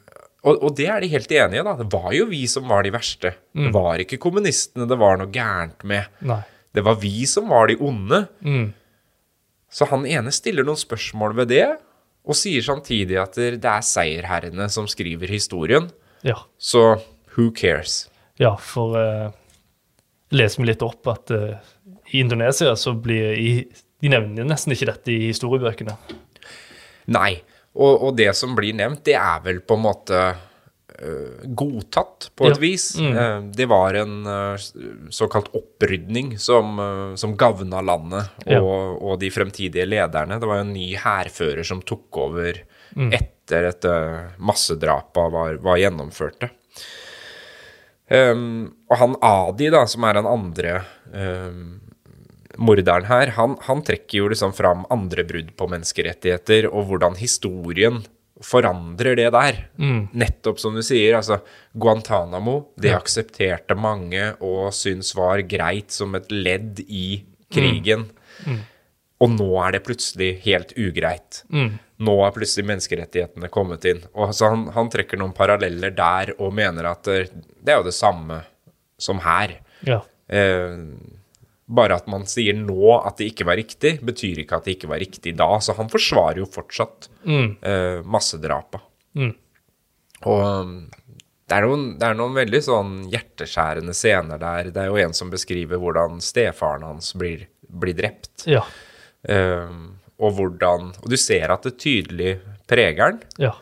og, 0.43 0.57
og 0.59 0.73
det 0.75 0.89
er 0.91 1.03
de 1.05 1.11
helt 1.13 1.31
enige 1.31 1.61
i, 1.61 1.65
da. 1.67 1.77
Det 1.79 1.87
var 1.93 2.09
jo 2.17 2.25
vi 2.27 2.41
som 2.51 2.67
var 2.67 2.83
de 2.83 2.91
verste. 2.91 3.31
Det 3.55 3.69
var 3.75 4.03
ikke 4.03 4.19
kommunistene 4.19 4.89
det 4.91 4.99
var 4.99 5.21
noe 5.21 5.31
gærent 5.31 5.85
med. 5.87 6.09
Nei. 6.27 6.41
Det 6.75 6.83
var 6.83 6.97
vi 6.99 7.23
som 7.31 7.53
var 7.53 7.71
de 7.71 7.77
onde. 7.79 8.25
Mm. 8.43 8.73
Så 9.73 9.87
han 9.93 10.07
ene 10.09 10.33
stiller 10.35 10.67
noen 10.67 10.81
spørsmål 10.81 11.37
ved 11.39 11.53
det, 11.55 11.67
og 12.27 12.39
sier 12.39 12.65
samtidig 12.65 13.21
at 13.23 13.39
det 13.39 13.61
er 13.63 13.87
seierherrene 13.87 14.67
som 14.71 14.89
skriver 14.91 15.31
historien. 15.31 15.89
Ja. 16.27 16.41
Så 16.59 16.83
who 17.37 17.51
cares? 17.55 18.09
Ja, 18.41 18.57
for 18.59 18.99
uh, 18.99 19.31
leser 20.33 20.62
vi 20.62 20.69
litt 20.71 20.83
opp 20.85 21.09
at 21.12 21.33
uh, 21.35 21.57
i 22.12 22.21
Indonesia 22.23 22.75
så 22.79 22.95
blir 22.99 23.35
i, 23.39 23.53
De 24.03 24.11
nevner 24.11 24.47
nesten 24.49 24.75
ikke 24.75 24.89
dette 24.91 25.12
i 25.15 25.29
historiebøkene. 25.31 25.95
Nei. 27.15 27.37
Og, 27.73 28.09
og 28.09 28.17
det 28.19 28.33
som 28.37 28.57
blir 28.57 28.75
nevnt, 28.77 29.05
det 29.07 29.15
er 29.17 29.45
vel 29.45 29.61
på 29.65 29.79
en 29.79 29.85
måte 29.85 30.23
uh, 30.35 31.45
godtatt, 31.47 32.31
på 32.37 32.49
et 32.51 32.57
Ja. 32.57 32.61
vis. 32.61 32.87
Eh, 33.01 33.39
det 33.57 33.67
var 33.71 33.97
en 33.97 34.27
såkalt 35.15 35.49
opprydning 35.57 36.35
som, 36.39 36.77
som 37.17 37.37
gavna 37.39 37.81
landet 37.81 38.29
og, 38.45 38.53
Ja. 38.53 38.61
og 38.61 39.21
de 39.23 39.31
fremtidige 39.33 39.87
lederne. 39.89 40.39
Det 40.43 40.51
var 40.51 40.61
jo 40.61 40.67
en 40.67 40.75
ny 40.77 40.91
hærfører 41.01 41.65
som 41.67 41.81
tok 41.83 42.21
over 42.27 42.61
etter 42.93 43.71
at 43.71 43.87
masse 44.37 44.77
massedrapa 44.77 45.31
var, 45.33 45.57
var 45.65 45.81
gjennomførte. 45.81 46.51
Um, 48.12 48.73
og 48.92 48.99
han 49.00 49.14
Adi, 49.25 49.71
da, 49.73 49.87
som 49.88 50.04
er 50.04 50.19
den 50.19 50.28
andre 50.28 50.73
um, 51.14 51.78
morderen 52.61 53.07
her, 53.09 53.33
han, 53.38 53.54
han 53.64 53.81
trekker 53.87 54.19
jo 54.19 54.26
liksom 54.33 54.52
fram 54.57 54.83
andre 54.92 55.25
brudd 55.25 55.54
på 55.57 55.69
menneskerettigheter, 55.73 56.69
og 56.69 56.90
hvordan 56.90 57.16
historien 57.16 58.02
forandrer 58.42 59.16
det 59.16 59.31
der. 59.33 59.62
Nettopp 60.19 60.59
som 60.61 60.75
du 60.76 60.83
sier, 60.85 61.14
altså 61.16 61.38
Guantánamo, 61.78 62.59
det 62.76 62.90
aksepterte 62.99 63.76
mange 63.78 64.33
og 64.42 64.73
syns 64.76 65.14
var 65.16 65.45
greit 65.47 65.95
som 65.95 66.12
et 66.19 66.28
ledd 66.35 66.83
i 66.88 67.23
krigen. 67.54 68.09
Og 69.23 69.31
nå 69.31 69.49
er 69.62 69.76
det 69.76 69.85
plutselig 69.87 70.33
helt 70.42 70.75
ugreit. 70.75 71.45
Nå 72.02 72.14
er 72.26 72.35
plutselig 72.35 72.66
menneskerettighetene 72.68 73.50
kommet 73.52 73.87
inn. 73.88 74.02
Og 74.16 74.30
altså, 74.30 74.50
han, 74.52 74.68
han 74.75 74.90
trekker 74.92 75.21
noen 75.21 75.35
paralleller 75.37 75.94
der 75.97 76.35
og 76.38 76.54
mener 76.56 76.88
at 76.90 77.06
det, 77.09 77.44
det 77.62 77.75
er 77.75 77.82
jo 77.82 77.88
det 77.88 77.97
samme 77.97 78.42
som 79.02 79.21
her. 79.25 79.59
Ja. 79.87 80.00
Eh, 80.32 80.78
bare 81.73 81.97
at 81.97 82.09
man 82.11 82.26
sier 82.28 82.56
nå 82.59 82.97
at 82.99 83.21
det 83.21 83.30
ikke 83.32 83.47
var 83.49 83.59
riktig, 83.61 83.97
betyr 84.04 84.42
ikke 84.42 84.59
at 84.59 84.66
det 84.66 84.76
ikke 84.76 84.90
var 84.90 85.00
riktig 85.02 85.37
da. 85.38 85.49
Så 85.62 85.76
han 85.78 85.90
forsvarer 85.92 86.42
jo 86.42 86.49
fortsatt 86.50 87.09
eh, 87.26 88.02
massedrapa. 88.04 88.82
Og 90.23 90.42
um, 90.42 90.75
det 91.49 91.59
er, 91.59 91.66
noen, 91.66 91.87
det 92.00 92.06
er 92.09 92.16
noen 92.16 92.37
veldig 92.37 92.61
sånn 92.64 92.92
hjerteskjærende 93.12 93.94
scener 93.97 94.40
der. 94.40 94.71
Det 94.73 94.85
er 94.85 94.92
jo 94.92 95.00
en 95.02 95.16
som 95.16 95.32
beskriver 95.32 95.80
hvordan 95.82 96.23
stefaren 96.25 96.87
hans 96.87 97.12
blir, 97.18 97.47
blir 97.68 97.97
drept. 97.99 98.47
Ja. 98.49 98.62
Eh, 99.28 99.75
og 100.23 100.37
hvordan 100.38 100.93
Og 101.02 101.09
du 101.11 101.17
ser 101.19 101.50
at 101.50 101.64
det 101.67 101.75
tydelig 101.83 102.37
preger 102.71 103.17
den. 103.17 103.23
Ja. 103.43 103.52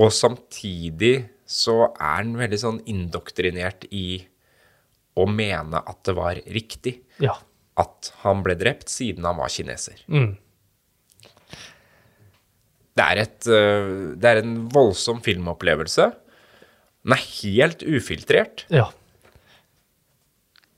Og 0.00 0.10
samtidig 0.14 1.28
så 1.50 1.92
er 1.98 2.24
den 2.26 2.36
veldig 2.38 2.58
sånn 2.62 2.80
indoktrinert 2.90 3.86
i 3.94 4.22
å 5.18 5.24
mene 5.30 5.80
at 5.82 6.02
det 6.06 6.14
var 6.18 6.38
riktig 6.50 7.00
Ja. 7.22 7.34
at 7.80 8.12
han 8.22 8.42
ble 8.46 8.54
drept 8.58 8.88
siden 8.92 9.24
han 9.26 9.36
var 9.40 9.50
kineser. 9.50 9.98
Mm. 10.08 10.36
Det 12.98 13.04
er, 13.06 13.20
et, 13.22 13.46
øh, 13.48 14.14
det 14.20 14.28
er 14.30 14.40
en 14.42 14.56
voldsom 14.74 15.20
filmopplevelse. 15.24 16.10
Den 17.06 17.14
er 17.16 17.22
helt 17.40 17.82
ufiltrert. 17.86 18.66
Ja. 18.68 18.88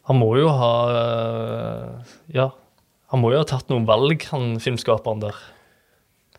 Han 0.08 0.18
må 0.20 0.28
jo 0.38 0.49
ha 0.50 0.75
eh, 0.99 2.12
Ja. 2.37 2.50
Han 3.12 3.21
må 3.23 3.33
jo 3.35 3.42
ha 3.42 3.49
tatt 3.49 3.69
noen 3.73 3.85
valg, 3.88 4.25
han 4.33 4.57
filmskaperen 4.62 5.21
der. 5.23 5.37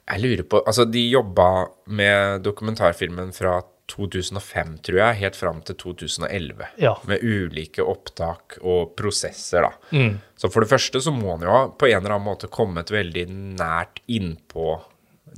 Jeg 0.09 0.19
lurer 0.23 0.43
på 0.49 0.59
Altså, 0.67 0.83
de 0.89 1.05
jobba 1.13 1.67
med 1.87 2.41
dokumentarfilmen 2.43 3.29
fra 3.35 3.59
2005, 3.93 4.77
tror 4.87 4.97
jeg, 4.97 5.17
helt 5.21 5.35
fram 5.37 5.59
til 5.67 5.75
2011. 5.79 6.65
Ja. 6.81 6.95
Med 7.07 7.21
ulike 7.23 7.83
opptak 7.85 8.57
og 8.63 8.93
prosesser, 8.99 9.67
da. 9.67 9.99
Så 10.39 10.49
for 10.51 10.63
det 10.63 10.71
første 10.71 11.01
så 11.03 11.11
må 11.13 11.35
han 11.35 11.43
jo 11.45 11.51
ha 11.53 11.61
på 11.69 11.89
en 11.91 11.99
eller 11.99 12.15
annen 12.15 12.25
måte 12.29 12.49
kommet 12.51 12.91
veldig 12.95 13.25
nært 13.59 13.99
innpå 14.07 14.79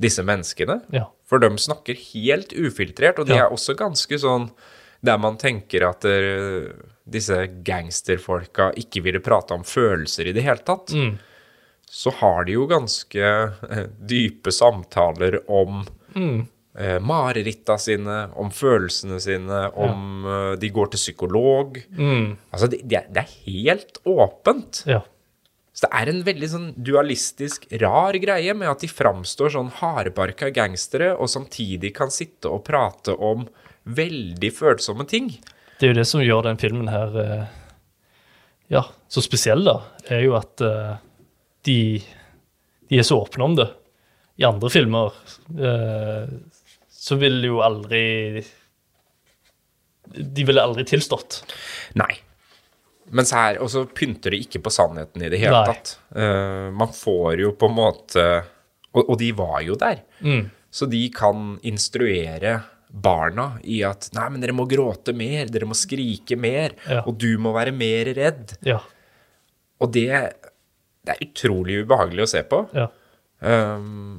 disse 0.02 0.22
menneskene. 0.26 0.80
Ja. 0.94 1.08
For 1.26 1.42
de 1.42 1.50
snakker 1.58 1.98
helt 2.14 2.54
ufiltrert, 2.54 3.18
og 3.18 3.26
de 3.26 3.34
Ja. 3.36 3.46
er 3.46 3.52
også 3.54 3.74
ganske 3.76 4.14
sånn 4.22 4.50
der 5.00 5.18
man 5.22 5.38
tenker 5.40 5.88
at 5.90 6.06
uh, 6.08 6.68
disse 7.06 7.38
gangsterfolka 7.66 8.72
ikke 8.80 9.04
ville 9.04 9.22
prate 9.24 9.54
om 9.54 9.64
følelser 9.66 10.30
i 10.30 10.34
det 10.36 10.44
hele 10.46 10.64
tatt. 10.66 10.94
Så 11.86 12.10
har 12.18 12.44
de 12.46 12.56
jo 12.56 12.66
ganske 12.70 13.32
uh, 13.46 13.82
dype 14.00 14.52
samtaler 14.54 15.40
om 15.46 15.84
eh, 16.78 17.00
mareritta 17.00 17.78
sine, 17.78 18.26
om 18.34 18.50
følelsene 18.52 19.20
sine, 19.22 19.66
om 19.74 20.26
eh, 20.26 20.54
de 20.60 20.70
går 20.72 20.92
til 20.92 21.02
psykolog. 21.02 21.78
Altså, 22.50 22.70
det, 22.72 22.82
det, 22.84 23.02
er, 23.02 23.12
det 23.12 23.22
er 23.22 23.36
helt 23.46 24.00
åpent. 24.04 24.82
Ja. 24.88 25.02
Så 25.76 25.84
det 25.84 25.92
er 26.00 26.08
en 26.08 26.22
veldig 26.24 26.48
sånn 26.48 26.68
dualistisk, 26.80 27.66
rar 27.82 28.16
greie 28.16 28.54
med 28.56 28.70
at 28.70 28.80
de 28.80 28.88
framstår 28.88 29.52
sånn 29.52 29.68
hardbarka 29.82 30.48
gangstere, 30.56 31.10
og 31.20 31.28
samtidig 31.28 31.92
kan 31.98 32.12
sitte 32.12 32.48
og 32.48 32.64
prate 32.64 33.12
om 33.12 33.44
veldig 33.86 34.50
følsomme 34.54 35.06
ting. 35.08 35.30
Det 35.78 35.86
er 35.86 35.92
jo 35.92 36.00
det 36.00 36.08
som 36.08 36.24
gjør 36.24 36.48
den 36.48 36.58
filmen 36.60 36.90
her 36.90 37.16
eh, 37.22 37.56
ja, 38.72 38.82
så 39.08 39.22
spesiell, 39.22 39.64
da. 39.66 39.78
Er 40.10 40.24
jo 40.24 40.36
at 40.38 40.62
eh, 40.64 40.94
de, 41.66 41.78
de 42.90 43.00
er 43.00 43.06
så 43.06 43.20
åpne 43.22 43.46
om 43.46 43.56
det. 43.58 43.68
I 44.36 44.46
andre 44.48 44.70
filmer 44.72 45.14
eh, 45.56 46.32
så 46.92 47.16
vil 47.16 47.38
jo 47.46 47.62
aldri 47.64 48.42
De 50.16 50.44
ville 50.44 50.62
aldri 50.62 50.84
tilstått. 50.88 51.38
Nei. 51.96 52.10
Mens 53.14 53.30
her 53.32 53.60
Og 53.62 53.70
så 53.70 53.84
pynter 53.86 54.34
de 54.34 54.40
ikke 54.42 54.60
på 54.64 54.72
sannheten 54.74 55.22
i 55.22 55.30
det 55.30 55.38
hele 55.40 55.60
Nei. 55.62 55.70
tatt. 55.70 55.92
Uh, 56.10 56.74
man 56.74 56.90
får 56.90 57.38
jo 57.44 57.52
på 57.54 57.68
en 57.70 57.76
måte 57.76 58.24
Og, 58.90 59.04
og 59.04 59.14
de 59.20 59.30
var 59.38 59.60
jo 59.62 59.76
der. 59.78 60.02
Mm. 60.20 60.48
Så 60.74 60.88
de 60.90 61.04
kan 61.14 61.54
instruere 61.62 62.58
barna 62.96 63.58
i 63.68 63.82
at 63.84 64.08
Nei, 64.16 64.26
men 64.32 64.40
dere 64.40 64.54
må 64.56 64.64
gråte 64.70 65.12
mer, 65.16 65.50
dere 65.52 65.68
må 65.68 65.76
skrike 65.76 66.36
mer, 66.40 66.72
Ja. 66.88 67.02
og 67.06 67.18
du 67.20 67.36
må 67.42 67.52
være 67.52 67.74
mer 67.76 68.08
redd. 68.16 68.54
Ja. 68.64 68.78
Og 69.84 69.92
det, 69.92 70.06
det 71.04 71.12
er 71.16 71.26
utrolig 71.26 71.82
ubehagelig 71.84 72.24
å 72.24 72.30
se 72.36 72.42
på. 72.48 72.62
ja. 72.76 72.88
Um, 73.44 74.16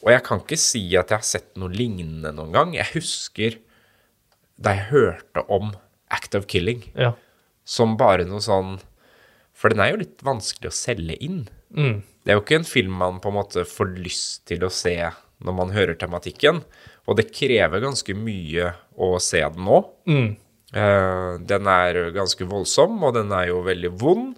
og 0.00 0.12
jeg 0.14 0.22
kan 0.24 0.38
ikke 0.40 0.56
si 0.56 0.80
at 0.96 1.10
jeg 1.10 1.18
har 1.18 1.26
sett 1.26 1.56
noe 1.60 1.68
lignende 1.74 2.30
noen 2.32 2.52
gang. 2.54 2.70
Jeg 2.78 2.86
husker 2.94 3.56
da 4.56 4.72
jeg 4.78 4.86
hørte 4.92 5.42
om 5.52 5.72
Act 6.14 6.36
of 6.38 6.46
Killing 6.48 6.84
ja. 6.94 7.10
som 7.68 7.96
bare 8.00 8.24
noe 8.28 8.40
sånn 8.40 8.78
For 9.52 9.68
den 9.74 9.82
er 9.84 9.90
jo 9.92 9.98
litt 10.00 10.22
vanskelig 10.24 10.70
å 10.70 10.76
selge 10.78 11.18
inn. 11.20 11.42
Mm. 11.76 11.98
Det 12.24 12.32
er 12.32 12.38
jo 12.38 12.44
ikke 12.46 12.60
en 12.62 12.68
film 12.70 12.94
man 13.02 13.18
på 13.20 13.28
en 13.28 13.36
måte 13.42 13.66
får 13.68 13.90
lyst 14.00 14.46
til 14.48 14.64
å 14.64 14.70
se 14.72 14.94
når 15.44 15.56
man 15.58 15.74
hører 15.74 15.98
tematikken. 16.00 16.62
Og 17.10 17.18
det 17.18 17.32
krever 17.34 17.82
ganske 17.82 18.14
mye 18.14 18.70
å 18.94 19.16
se 19.22 19.42
den 19.42 19.66
nå. 19.66 19.80
Mm. 20.06 20.28
Eh, 20.70 21.30
den 21.50 21.70
er 21.72 21.98
ganske 22.14 22.46
voldsom, 22.46 23.00
og 23.02 23.16
den 23.16 23.32
er 23.34 23.48
jo 23.50 23.64
veldig 23.66 23.90
vond. 23.98 24.36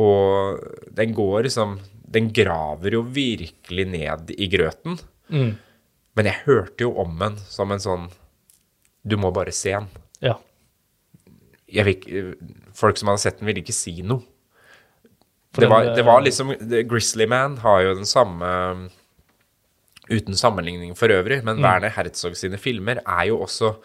Og 0.00 0.60
den 0.94 1.16
går 1.16 1.48
liksom 1.48 1.80
Den 2.10 2.28
graver 2.34 2.94
jo 2.94 3.00
virkelig 3.06 3.84
ned 3.86 4.30
i 4.34 4.46
grøten. 4.50 4.98
Mm. 5.30 5.54
Men 6.18 6.26
jeg 6.26 6.42
hørte 6.44 6.82
jo 6.82 6.92
om 6.98 7.12
den 7.18 7.36
som 7.46 7.70
en 7.70 7.82
sånn 7.82 8.08
Du 9.06 9.16
må 9.16 9.30
bare 9.30 9.54
se 9.54 9.72
den. 9.76 9.86
Ja. 10.20 10.34
Jeg 11.70 11.86
vil 11.86 12.34
folk 12.74 12.98
som 12.98 13.08
hadde 13.08 13.22
sett 13.22 13.38
den, 13.38 13.46
ville 13.46 13.62
ikke 13.62 13.76
si 13.76 14.02
noe. 14.02 14.26
Det 15.54 15.66
var, 15.70 15.86
det 15.94 16.02
eh, 16.02 16.06
var 16.06 16.22
liksom 16.22 16.52
Grizzly 16.90 17.26
Man 17.26 17.56
har 17.62 17.80
jo 17.82 17.94
den 17.98 18.06
samme 18.06 18.50
Uten 20.10 20.34
sammenligning 20.34 20.96
for 20.98 21.08
øvrig, 21.08 21.40
Mm. 21.40 21.44
men 21.44 21.62
Werner 21.64 21.90
Herzog 21.94 22.34
sine 22.36 22.58
filmer 22.58 22.98
er 23.06 23.26
jo 23.28 23.38
også 23.44 23.76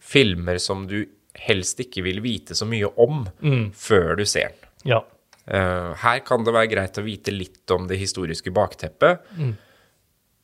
filmer 0.00 0.58
som 0.62 0.86
du 0.86 1.04
helst 1.34 1.78
ikke 1.82 2.02
vil 2.02 2.20
vite 2.22 2.54
så 2.54 2.66
mye 2.66 2.86
om 2.98 3.26
Mm. 3.42 3.72
før 3.72 4.16
du 4.16 4.24
ser 4.24 4.48
den. 4.48 4.68
Ja. 4.84 5.00
Uh, 5.48 5.94
her 5.96 6.20
kan 6.20 6.44
det 6.44 6.52
være 6.54 6.68
greit 6.70 6.98
å 6.98 7.04
vite 7.04 7.32
litt 7.32 7.70
om 7.70 7.86
det 7.88 7.98
historiske 7.98 8.50
bakteppet, 8.52 9.20
Mm. 9.36 9.56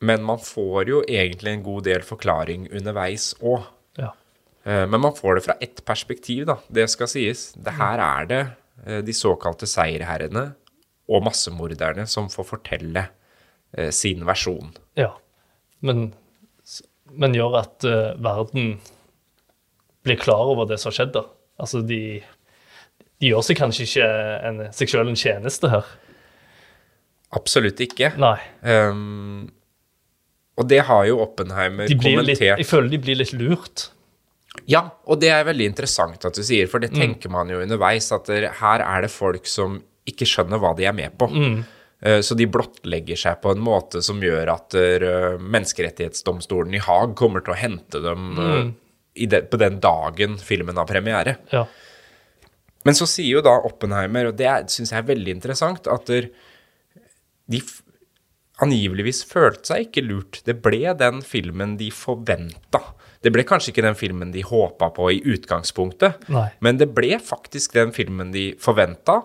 men 0.01 0.23
man 0.23 0.37
får 0.39 0.87
jo 0.87 1.01
egentlig 1.07 1.53
en 1.53 1.63
god 1.63 1.83
del 1.83 2.01
forklaring 2.01 2.67
underveis 2.73 3.33
òg. 3.41 3.63
ja. 3.97 4.09
Uh, 4.65 4.85
Men 4.87 4.99
man 5.01 5.13
får 5.13 5.35
det 5.35 5.43
fra 5.43 5.53
ett 5.61 5.85
perspektiv, 5.85 6.45
da. 6.47 6.57
Det 6.71 6.89
skal 6.89 7.07
sies. 7.07 7.51
Det 7.53 7.73
her 7.73 7.99
er 7.99 8.25
det 8.25 8.47
uh, 8.87 9.01
de 9.01 9.11
såkalte 9.13 9.67
seierherrene 9.67 10.55
og 11.07 11.23
massemorderne 11.23 12.07
som 12.07 12.27
får 12.27 12.45
fortelle 12.45 13.07
eh, 13.77 13.91
sin 13.91 14.25
versjon. 14.27 14.71
ja. 14.97 15.11
Men, 15.85 16.13
men 17.13 17.35
gjør 17.35 17.57
at 17.59 17.83
eh, 17.85 18.13
verden 18.23 18.79
blir 20.05 20.17
klar 20.17 20.47
over 20.49 20.65
det 20.69 20.79
som 20.81 20.89
har 20.89 20.95
skjedd, 20.97 21.11
da. 21.13 21.21
Altså, 21.61 21.81
de, 21.85 21.99
de 23.21 23.29
gjør 23.29 23.43
seg 23.45 23.59
kanskje 23.59 23.85
ikke 23.85 24.07
en, 24.49 24.63
seg 24.73 24.89
sjøl 24.89 25.11
en 25.11 25.19
tjeneste 25.19 25.69
her. 25.69 25.85
Absolutt 27.35 27.79
ikke. 27.83 28.13
Nei. 28.21 28.37
Um, 28.63 29.51
og 30.55 30.69
det 30.71 30.81
har 30.87 31.03
jo 31.09 31.19
Oppenheimer 31.25 31.89
kommentert. 31.91 32.29
litt, 32.29 32.43
jeg 32.47 32.67
føler 32.69 32.89
de 32.93 32.99
blir 33.03 33.17
litt 33.19 33.33
lurt. 33.35 33.89
Ja, 34.71 34.85
og 35.05 35.19
det 35.21 35.33
er 35.35 35.43
veldig 35.49 35.67
interessant 35.73 36.23
at 36.25 36.37
du 36.37 36.43
sier, 36.47 36.69
for 36.71 36.79
det 36.79 36.93
Mm. 36.95 37.01
tenker 37.01 37.29
man 37.33 37.49
jo 37.51 37.59
underveis, 37.61 38.07
at 38.15 38.29
her 38.31 38.81
er 38.85 39.01
det 39.03 39.11
folk 39.11 39.45
som 39.51 39.81
ikke 40.07 40.25
skjønner 40.25 40.61
hva 40.63 40.71
de 40.77 40.85
er 40.87 40.95
med 40.95 41.17
på. 41.19 41.27
Mm. 41.27 41.65
Eh, 42.01 42.19
Så 42.21 42.35
de 42.35 42.45
blottlegger 42.47 43.15
seg 43.17 43.41
på 43.41 43.51
en 43.55 43.61
måte 43.63 44.01
som 44.03 44.19
gjør 44.21 44.51
at 44.53 44.75
eh, 44.75 45.37
menneskerettighetsdomstolen 45.39 46.73
i 46.75 46.81
Haag 46.83 47.15
kommer 47.15 47.41
til 47.45 47.53
å 47.55 47.59
hente 47.59 48.01
dem 48.03 48.31
eh, 48.37 48.55
Mm. 48.65 48.73
i 49.15 49.25
det, 49.31 49.49
på 49.49 49.57
den 49.57 49.79
dagen 49.79 50.37
filmen 50.37 50.75
har 50.75 50.85
premiere. 50.89 51.37
Ja. 51.51 51.65
Men 52.85 52.93
så 52.93 53.07
sier 53.07 53.37
jo 53.37 53.41
da 53.41 53.55
Oppenheimer, 53.65 54.27
og 54.27 54.35
det 54.37 54.49
syns 54.69 54.91
jeg 54.91 54.99
er 54.99 55.07
veldig 55.15 55.31
interessant, 55.37 55.87
at 55.87 56.05
de 57.47 57.61
angiveligvis 58.63 59.23
følte 59.27 59.67
seg 59.71 59.87
ikke 59.87 60.03
lurt. 60.05 60.41
Det 60.47 60.57
ble 60.63 60.93
den 60.99 61.21
filmen 61.25 61.75
de 61.79 61.89
forventa. 61.91 62.81
Det 63.25 63.31
ble 63.33 63.43
kanskje 63.47 63.71
ikke 63.73 63.83
den 63.87 63.97
filmen 63.97 64.31
de 64.35 64.43
håpa 64.45 64.91
på 64.95 65.09
i 65.15 65.21
utgangspunktet, 65.33 66.27
Nei. 66.29 66.49
men 66.61 66.77
det 66.77 66.91
ble 66.95 67.17
faktisk 67.19 67.73
den 67.73 67.91
filmen 67.95 68.31
de 68.35 68.51
forventa. 68.61 69.23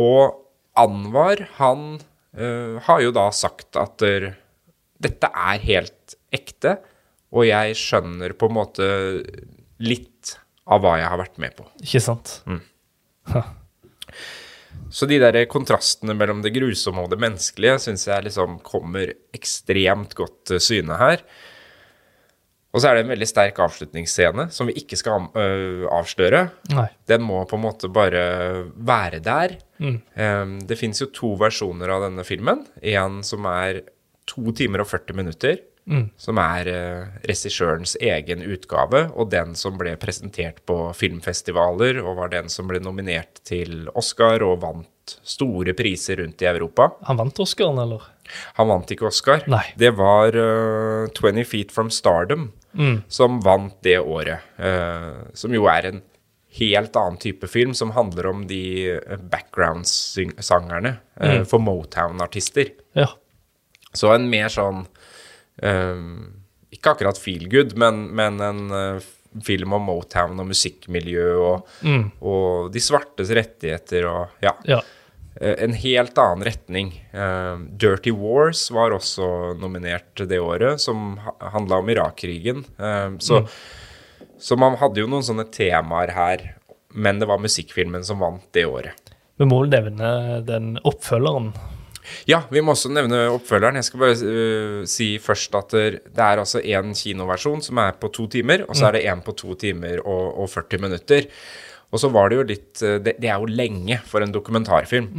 Og 0.00 0.38
Anwar, 0.80 1.42
han 1.58 1.98
har 2.32 3.02
jo 3.04 3.10
da 3.12 3.26
sagt 3.36 3.76
at 3.76 4.00
dette 4.00 5.28
er 5.28 5.58
helt 5.66 6.14
ekte, 6.32 6.78
og 7.32 7.44
jeg 7.48 7.76
skjønner 7.76 8.32
på 8.36 8.48
en 8.48 8.56
måte 8.56 8.86
litt 9.82 10.36
av 10.70 10.80
hva 10.84 10.94
jeg 11.00 11.10
har 11.10 11.20
vært 11.20 11.40
med 11.42 11.56
på. 11.58 11.66
Ikke 11.82 12.00
sant? 12.04 12.38
Så 14.92 15.08
de 15.08 15.16
der 15.22 15.38
kontrastene 15.48 16.14
mellom 16.16 16.42
det 16.44 16.52
grusomme 16.52 17.04
og 17.04 17.12
det 17.12 17.20
menneskelige 17.22 17.78
syns 17.86 18.04
jeg 18.08 18.26
liksom 18.26 18.58
kommer 18.66 19.14
ekstremt 19.32 20.12
godt 20.18 20.36
til 20.50 20.60
syne 20.60 20.98
her. 21.00 21.24
Og 22.72 22.80
så 22.80 22.88
er 22.88 22.96
det 22.96 23.04
en 23.04 23.12
veldig 23.12 23.28
sterk 23.28 23.58
avslutningsscene 23.60 24.46
som 24.52 24.68
vi 24.68 24.76
ikke 24.80 24.96
skal 25.00 25.26
øh, 25.36 25.84
avsløre. 25.92 26.46
Nei. 26.72 26.86
Den 27.08 27.24
må 27.24 27.42
på 27.48 27.58
en 27.58 27.64
måte 27.66 27.90
bare 27.92 28.22
være 28.76 29.20
der. 29.24 29.58
Mm. 29.82 29.98
Um, 30.14 30.54
det 30.68 30.78
fins 30.78 31.02
jo 31.02 31.10
to 31.10 31.34
versjoner 31.40 31.90
av 31.90 32.06
denne 32.06 32.24
filmen. 32.26 32.62
En 32.86 33.20
som 33.26 33.48
er 33.50 33.82
to 34.30 34.54
timer 34.54 34.84
og 34.84 34.90
40 34.92 35.18
minutter. 35.18 35.58
Mm. 35.90 36.04
Som 36.14 36.38
er 36.38 36.68
uh, 36.70 37.08
regissørens 37.26 37.96
egen 37.98 38.44
utgave, 38.46 39.08
og 39.18 39.32
den 39.32 39.56
som 39.58 39.74
ble 39.80 39.96
presentert 39.98 40.60
på 40.68 40.76
filmfestivaler, 40.94 41.98
og 42.04 42.20
var 42.20 42.30
den 42.30 42.46
som 42.52 42.70
ble 42.70 42.78
nominert 42.78 43.42
til 43.48 43.88
Oscar 43.98 44.44
og 44.46 44.60
vant 44.62 45.16
store 45.26 45.74
priser 45.74 46.22
rundt 46.22 46.44
i 46.44 46.46
Europa. 46.46 46.92
Han 47.08 47.18
vant 47.18 47.42
Oscaren, 47.42 47.82
eller? 47.82 48.06
Han 48.60 48.70
vant 48.70 48.94
ikke 48.94 49.08
Oscar. 49.10 49.42
Nei. 49.50 49.64
Det 49.74 49.90
var 49.98 50.38
uh, 50.38 51.10
20 51.18 51.42
Feet 51.50 51.74
From 51.74 51.90
Stardom 51.90 52.52
Mm. 52.72 53.02
som 53.08 53.34
vant 53.44 53.74
det 53.84 53.98
året. 54.00 54.40
Uh, 54.56 55.28
som 55.36 55.52
jo 55.52 55.66
er 55.68 55.90
en 55.90 55.98
helt 56.58 56.96
annen 56.96 57.18
type 57.22 57.48
film, 57.48 57.74
som 57.74 57.94
handler 57.96 58.26
om 58.30 58.46
de 58.46 58.62
uh, 58.98 59.16
background-sangerne 59.32 60.96
mm. 61.20 61.44
for 61.50 61.62
Motown-artister. 61.64 62.74
Ja. 62.98 63.08
Så 63.92 64.12
en 64.14 64.30
mer 64.32 64.48
sånn 64.48 64.86
um, 65.62 66.06
Ikke 66.72 66.94
akkurat 66.94 67.18
feel 67.20 67.44
good, 67.52 67.74
men, 67.76 68.06
men 68.16 68.40
en 68.40 68.62
uh, 68.72 69.10
film 69.44 69.72
om 69.76 69.84
Motown 69.88 70.40
og 70.40 70.48
musikkmiljø 70.50 71.28
og, 71.40 71.68
Mm. 71.84 72.10
og 72.20 72.72
de 72.72 72.80
svartes 72.80 73.30
rettigheter 73.32 74.08
og 74.08 74.42
ja. 74.44 74.52
ja. 74.68 74.80
Eh, 75.40 75.64
en 75.64 75.72
helt 75.72 76.18
annen 76.18 76.44
retning. 76.44 76.92
Uh, 77.14 77.58
Dirty 77.80 78.12
Wars 78.12 78.70
var 78.70 78.92
også 78.92 79.54
nominert 79.60 80.20
det 80.28 80.40
året, 80.40 80.80
som 80.80 81.16
handla 81.40 81.80
om 81.80 81.88
Irak-krigen. 81.88 82.64
Eh, 82.78 83.16
så, 83.18 83.42
så 84.42 84.58
man 84.58 84.76
hadde 84.80 85.02
jo 85.02 85.10
noen 85.10 85.24
sånne 85.24 85.46
temaer 85.54 86.12
her, 86.16 86.46
men 86.92 87.20
det 87.22 87.28
var 87.30 87.40
musikkfilmen 87.42 88.02
som 88.04 88.20
vant 88.22 88.44
det 88.56 88.66
året. 88.66 89.14
Vi 89.40 89.46
må 89.48 89.62
vel 89.62 89.72
nevne 89.72 90.40
den 90.46 90.74
oppfølgeren. 90.86 91.52
Ja, 92.26 92.42
vi 92.50 92.60
må 92.62 92.74
også 92.74 92.90
nevne 92.92 93.24
oppfølgeren. 93.32 93.78
Jeg 93.78 93.86
skal 93.86 94.02
bare 94.02 94.16
uh, 94.18 94.80
si 94.90 95.14
først 95.22 95.54
at 95.58 95.74
det 95.74 96.24
er 96.26 96.42
altså 96.42 96.60
en 96.60 96.92
kinoversjon 96.98 97.62
som 97.64 97.80
er 97.82 97.94
på 97.98 98.10
to 98.14 98.26
timer, 98.30 98.66
og 98.66 98.76
så 98.78 98.90
er 98.90 98.98
det 98.98 99.04
en 99.10 99.22
på 99.24 99.34
to 99.38 99.54
timer 99.58 100.02
og, 100.02 100.42
og 100.42 100.50
40 100.50 100.82
minutter. 100.82 101.30
Og 101.92 102.00
så 102.00 102.10
var 102.12 102.30
det 102.30 102.38
jo 102.38 102.44
litt 102.48 102.82
eh, 102.82 102.98
det, 103.04 103.18
det 103.20 103.28
er 103.28 103.36
jo 103.36 103.50
lenge 103.52 103.98
for 104.08 104.24
en 104.24 104.32
dokumentarfilm. 104.32 105.10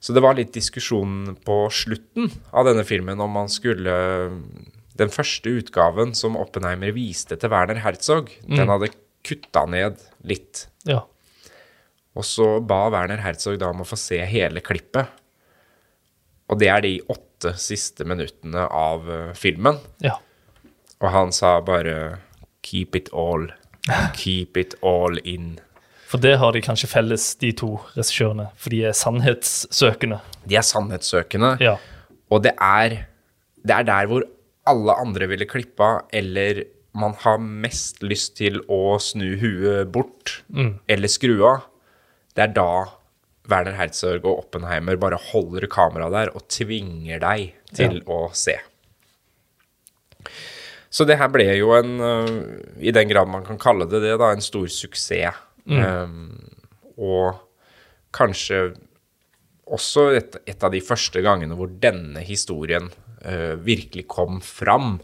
Så 0.00 0.12
det 0.16 0.22
var 0.24 0.36
litt 0.36 0.52
diskusjon 0.52 1.34
på 1.44 1.56
slutten 1.72 2.28
av 2.56 2.68
denne 2.68 2.84
filmen 2.88 3.20
om 3.20 3.32
man 3.36 3.48
skulle 3.52 3.94
Den 5.00 5.08
første 5.12 5.52
utgaven 5.60 6.12
som 6.18 6.36
Oppenheimer 6.36 6.92
viste 6.92 7.38
til 7.40 7.52
Werner 7.52 7.80
Herzog, 7.80 8.28
den 8.44 8.68
hadde 8.68 8.90
kutta 9.24 9.62
ned 9.70 10.00
litt. 10.28 10.66
Ja. 10.88 11.02
Og 12.18 12.26
så 12.26 12.58
ba 12.60 12.82
Werner 12.92 13.22
Herzog 13.24 13.56
da 13.62 13.70
om 13.72 13.80
å 13.84 13.88
få 13.88 13.96
se 14.00 14.18
hele 14.28 14.60
klippet. 14.64 15.08
Og 16.50 16.58
det 16.60 16.68
er 16.68 16.82
de 16.84 16.96
åtte 17.08 17.54
siste 17.62 18.04
minuttene 18.04 18.66
av 18.66 19.06
eh, 19.08 19.30
filmen. 19.38 19.78
Ja. 20.04 20.16
Og 21.00 21.08
han 21.14 21.32
sa 21.32 21.60
bare 21.64 22.18
'keep 22.62 22.96
it 22.98 23.08
all'. 23.12 23.52
Keep 24.14 24.56
it 24.60 24.74
all 24.84 25.16
in. 25.24 25.58
For 26.10 26.18
det 26.18 26.36
har 26.38 26.52
de 26.52 26.60
kanskje 26.60 26.88
felles, 26.90 27.34
de 27.40 27.52
to 27.52 27.78
regissørene. 27.94 28.48
For 28.56 28.68
de 28.74 28.82
er 28.84 28.92
sannhetssøkende. 28.92 30.18
De 30.46 30.56
er 30.58 30.66
sannhetssøkende, 30.66 31.56
Ja. 31.60 31.76
og 32.30 32.42
det 32.42 32.52
er, 32.60 33.06
det 33.64 33.70
er 33.76 33.82
der 33.82 34.06
hvor 34.06 34.22
alle 34.68 34.94
andre 35.00 35.26
ville 35.30 35.48
klippa, 35.48 36.06
eller 36.12 36.64
man 36.92 37.14
har 37.22 37.38
mest 37.38 38.02
lyst 38.02 38.36
til 38.40 38.60
å 38.68 38.98
snu 38.98 39.36
huet 39.40 39.90
bort, 39.94 40.42
eller 40.90 41.08
skru 41.08 41.36
av. 41.46 41.68
Det 42.34 42.42
er 42.44 42.54
da 42.56 42.72
Werner 43.50 43.76
Herzog 43.78 44.26
og 44.26 44.46
Oppenheimer 44.46 44.98
bare 45.00 45.18
holder 45.30 45.66
kameraet 45.70 46.14
der 46.14 46.32
og 46.34 46.46
tvinger 46.50 47.22
deg 47.22 47.54
til 47.74 48.02
å 48.06 48.28
se. 48.36 48.58
Så 50.90 51.06
det 51.06 51.20
her 51.20 51.30
ble 51.30 51.46
jo 51.54 51.70
en, 51.76 52.00
øh, 52.02 52.30
i 52.82 52.90
den 52.90 53.08
grad 53.08 53.30
man 53.30 53.44
kan 53.46 53.58
kalle 53.58 53.86
det 53.86 54.02
det, 54.02 54.16
da, 54.18 54.32
en 54.34 54.42
stor 54.42 54.66
suksess. 54.66 55.38
Um, 55.70 56.40
og 56.98 57.36
kanskje 58.16 58.72
også 59.70 60.08
et, 60.16 60.34
et 60.50 60.64
av 60.66 60.72
de 60.74 60.80
første 60.82 61.22
gangene 61.22 61.54
hvor 61.54 61.70
denne 61.70 62.24
historien 62.26 62.88
virkelig 63.64 64.06
kom 64.08 64.38
fram. 64.40 64.98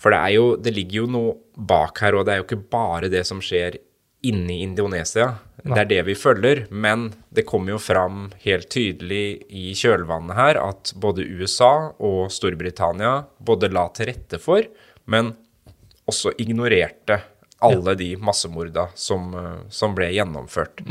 For 0.00 0.12
det, 0.12 0.18
er 0.20 0.32
jo, 0.36 0.44
det 0.60 0.72
ligger 0.76 1.02
jo 1.02 1.08
noe 1.12 1.34
bak 1.56 2.00
her, 2.04 2.16
og 2.16 2.26
det 2.26 2.34
er 2.34 2.40
jo 2.40 2.46
ikke 2.46 2.64
bare 2.72 3.10
det 3.12 3.22
som 3.28 3.40
skjer 3.44 3.78
inni 4.24 4.62
Indonesia. 4.64 5.34
Indonesia. 5.60 5.74
Det 5.74 5.80
er 5.80 5.88
det 5.88 6.00
vi 6.08 6.14
følger, 6.16 6.62
men 6.72 7.06
det 7.32 7.46
kommer 7.48 7.74
jo 7.74 7.80
fram 7.80 8.26
helt 8.44 8.68
tydelig 8.72 9.44
i 9.48 9.72
kjølvannet 9.76 10.36
her 10.36 10.60
at 10.60 10.92
både 11.00 11.24
USA 11.24 11.92
og 11.96 12.32
Storbritannia 12.32 13.14
både 13.44 13.70
la 13.72 13.86
til 13.96 14.10
rette 14.12 14.40
for, 14.42 14.64
men 15.08 15.32
også 16.08 16.34
ignorerte 16.40 17.20
alle 17.64 17.94
de 17.96 18.10
massemorda 18.20 18.90
som, 18.98 19.30
eh, 19.40 19.60
som 19.72 19.94
ble 19.96 20.10
gjennomført. 20.12 20.84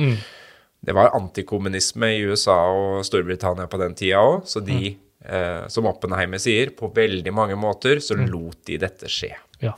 Det 0.84 0.94
var 0.94 1.14
antikommunisme 1.14 2.10
i 2.16 2.24
USA 2.26 2.58
og 2.74 3.06
Storbritannia 3.06 3.70
på 3.70 3.78
den 3.82 3.94
tida 3.96 4.24
òg, 4.26 4.42
så 4.50 4.60
de, 4.60 4.96
eh, 5.26 5.68
som 5.72 5.88
Oppenheimer 5.90 6.42
sier, 6.42 6.74
på 6.78 6.92
veldig 6.96 7.34
mange 7.34 7.58
måter 7.60 8.02
så 8.04 8.18
lot 8.20 8.66
de 8.68 8.78
dette 8.82 9.10
skje. 9.12 9.34
Ja. 9.64 9.76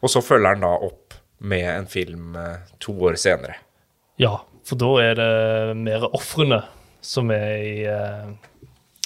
Og 0.00 0.12
så 0.12 0.22
følger 0.24 0.54
han 0.54 0.66
da 0.66 0.74
opp 0.86 1.16
med 1.38 1.66
en 1.68 1.88
film 1.90 2.36
eh, 2.40 2.58
to 2.82 2.92
år 3.08 3.14
senere. 3.20 3.56
ja. 4.20 4.38
For 4.66 4.74
da 4.74 4.88
er 4.98 5.14
det 5.14 5.78
mer 5.78 6.10
ofrene 6.10 6.56
som 6.98 7.30
er 7.30 7.60
i, 7.62 7.86
eh, 7.86 8.34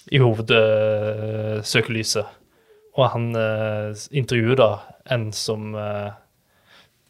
i 0.08 0.16
hovedsøkelyset. 0.22 2.24
Og 2.96 3.04
han 3.12 3.36
eh, 3.36 3.92
intervjuer 4.16 4.56
da 4.56 4.80
en 5.12 5.28
som, 5.36 5.76
eh, 5.76 6.08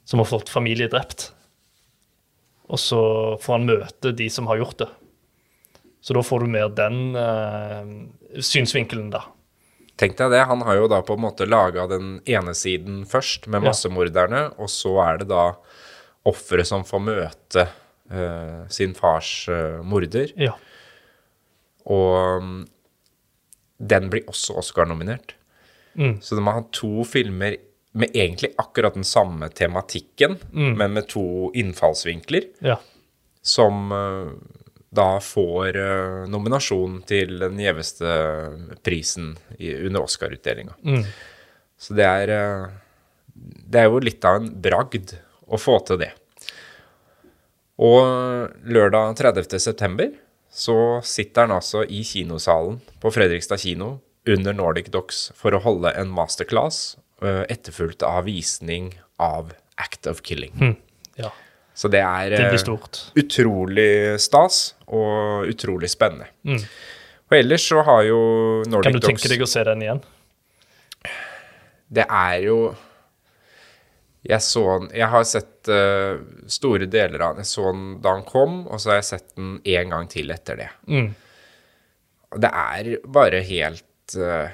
som 0.05 0.19
har 0.19 0.27
fått 0.33 0.51
familie 0.51 0.89
drept. 0.91 1.31
Og 2.71 2.79
så 2.83 3.03
får 3.43 3.53
han 3.55 3.69
møte 3.71 4.13
de 4.19 4.29
som 4.31 4.47
har 4.51 4.59
gjort 4.61 4.79
det. 4.83 4.91
Så 6.01 6.17
da 6.17 6.23
får 6.25 6.45
du 6.45 6.53
mer 6.55 6.71
den 6.73 7.17
uh, 7.17 8.41
synsvinkelen, 8.41 9.11
da. 9.13 9.25
Tenk 10.01 10.17
deg 10.17 10.33
det, 10.33 10.41
han 10.49 10.63
har 10.65 10.79
jo 10.79 10.89
da 10.89 11.03
på 11.05 11.19
en 11.19 11.25
måte 11.27 11.45
laga 11.49 11.85
den 11.91 12.15
ene 12.25 12.55
siden 12.57 13.03
først, 13.09 13.47
med 13.47 13.61
Ja. 13.61 13.69
massemorderne, 13.69 14.47
og 14.57 14.71
så 14.73 14.95
er 15.05 15.21
det 15.21 15.29
da 15.29 15.51
offeret 16.25 16.69
som 16.69 16.87
får 16.89 17.03
møte 17.05 17.67
uh, 18.13 18.65
sin 18.73 18.95
fars 18.97 19.49
uh, 19.53 19.83
morder. 19.85 20.33
Ja. 20.41 20.55
Og 21.91 22.41
um, 22.41 22.55
den 23.81 24.09
blir 24.13 24.25
også 24.29 24.57
Oscar-nominert. 24.61 25.35
Mm. 25.95 26.21
Så 26.23 26.37
de 26.37 26.45
har 26.47 26.61
hatt 26.61 26.73
to 26.77 27.05
filmer 27.09 27.57
med 27.93 28.15
egentlig 28.15 28.53
akkurat 28.61 28.95
den 28.95 29.05
samme 29.05 29.49
tematikken, 29.51 30.37
men 30.53 30.93
med 30.95 31.09
to 31.11 31.51
innfallsvinkler, 31.59 32.45
ja. 32.63 32.77
som 33.43 33.91
eh, 33.91 34.29
da 34.91 35.21
får 35.23 35.77
uh, 35.79 36.29
nominasjon 36.31 37.01
til 37.07 37.39
den 37.39 37.61
gjeveste 37.63 38.15
prisen 38.83 39.37
i, 39.59 39.71
under 39.87 40.07
Oscar-utdelinga. 40.07 40.75
Mm. 40.83 41.05
Så 41.81 41.95
det 41.97 42.07
er 42.07 42.33
uh, 42.35 42.73
Det 43.33 43.81
er 43.81 43.87
jo 43.87 44.03
litt 44.03 44.25
av 44.27 44.41
en 44.41 44.51
bragd 44.51 45.15
å 45.47 45.59
få 45.59 45.79
til 45.87 46.03
det. 46.03 46.11
Og 47.81 48.51
lørdag 48.69 49.15
30. 49.17 49.57
september 49.63 50.11
så 50.51 50.99
sitter 51.07 51.47
han 51.47 51.55
altså 51.55 51.85
i 51.87 52.03
kinosalen 52.05 52.81
på 53.01 53.13
Fredrikstad 53.15 53.63
kino 53.63 54.01
under 54.29 54.53
Nordic 54.53 54.91
Docs 54.93 55.31
for 55.39 55.55
å 55.55 55.63
holde 55.63 55.95
en 55.97 56.11
masterclass, 56.13 56.99
uh, 57.23 57.47
etterfulgt 57.49 58.03
av 58.05 58.27
visning 58.27 58.97
av 59.23 59.55
Act 59.81 60.11
of 60.11 60.25
Killing. 60.27 60.53
ja. 60.59 60.90
Så 61.75 61.89
det 61.89 62.01
er 62.03 62.35
Det 62.35 62.41
eh, 62.45 63.23
utrolig 63.23 64.21
stas 64.21 64.75
og 64.87 65.49
utrolig 65.49 65.91
spennende. 65.91 66.29
Og 67.31 67.37
ellers 67.39 67.65
så 67.71 67.83
har 67.87 68.05
jo 68.09 68.21
Nordic 68.67 68.93
Dogs 68.93 68.93
Kan 68.93 69.01
du 69.01 69.07
tenke 69.07 69.31
deg 69.31 69.45
å 69.45 69.49
se 69.49 69.63
den 69.69 69.85
igjen? 69.87 70.01
Det 71.91 72.07
er 72.07 72.37
jo 72.45 72.59
Jeg 74.27 74.43
så 74.45 74.65
den 74.81 74.91
Jeg 74.99 75.11
har 75.15 75.27
sett 75.29 75.71
uh, 75.71 76.19
store 76.51 76.89
deler 76.91 77.23
av 77.23 77.37
den. 77.37 77.47
Jeg 77.47 77.53
så 77.53 77.71
den 77.71 77.87
da 78.03 78.17
den 78.19 78.27
kom, 78.29 78.65
og 78.67 78.81
så 78.81 78.93
har 78.93 79.01
jeg 79.01 79.11
sett 79.13 79.29
den 79.37 79.55
en 79.61 79.95
gang 79.95 80.11
til 80.11 80.33
etter 80.35 80.59
det. 80.59 80.69
Mm. 80.91 81.09
Og 82.35 82.43
det 82.43 82.51
er 82.51 82.91
bare 83.07 83.41
helt 83.47 84.17
uh, 84.19 84.51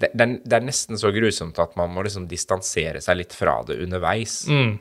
det, 0.00 0.10
det, 0.14 0.28
det 0.44 0.58
er 0.58 0.66
nesten 0.66 0.98
så 1.00 1.12
grusomt 1.14 1.58
at 1.62 1.74
man 1.78 1.92
må 1.94 2.04
liksom 2.06 2.26
distansere 2.30 3.02
seg 3.04 3.20
litt 3.20 3.36
fra 3.36 3.60
det 3.68 3.78
underveis. 3.84 4.42
Mm. 4.48 4.78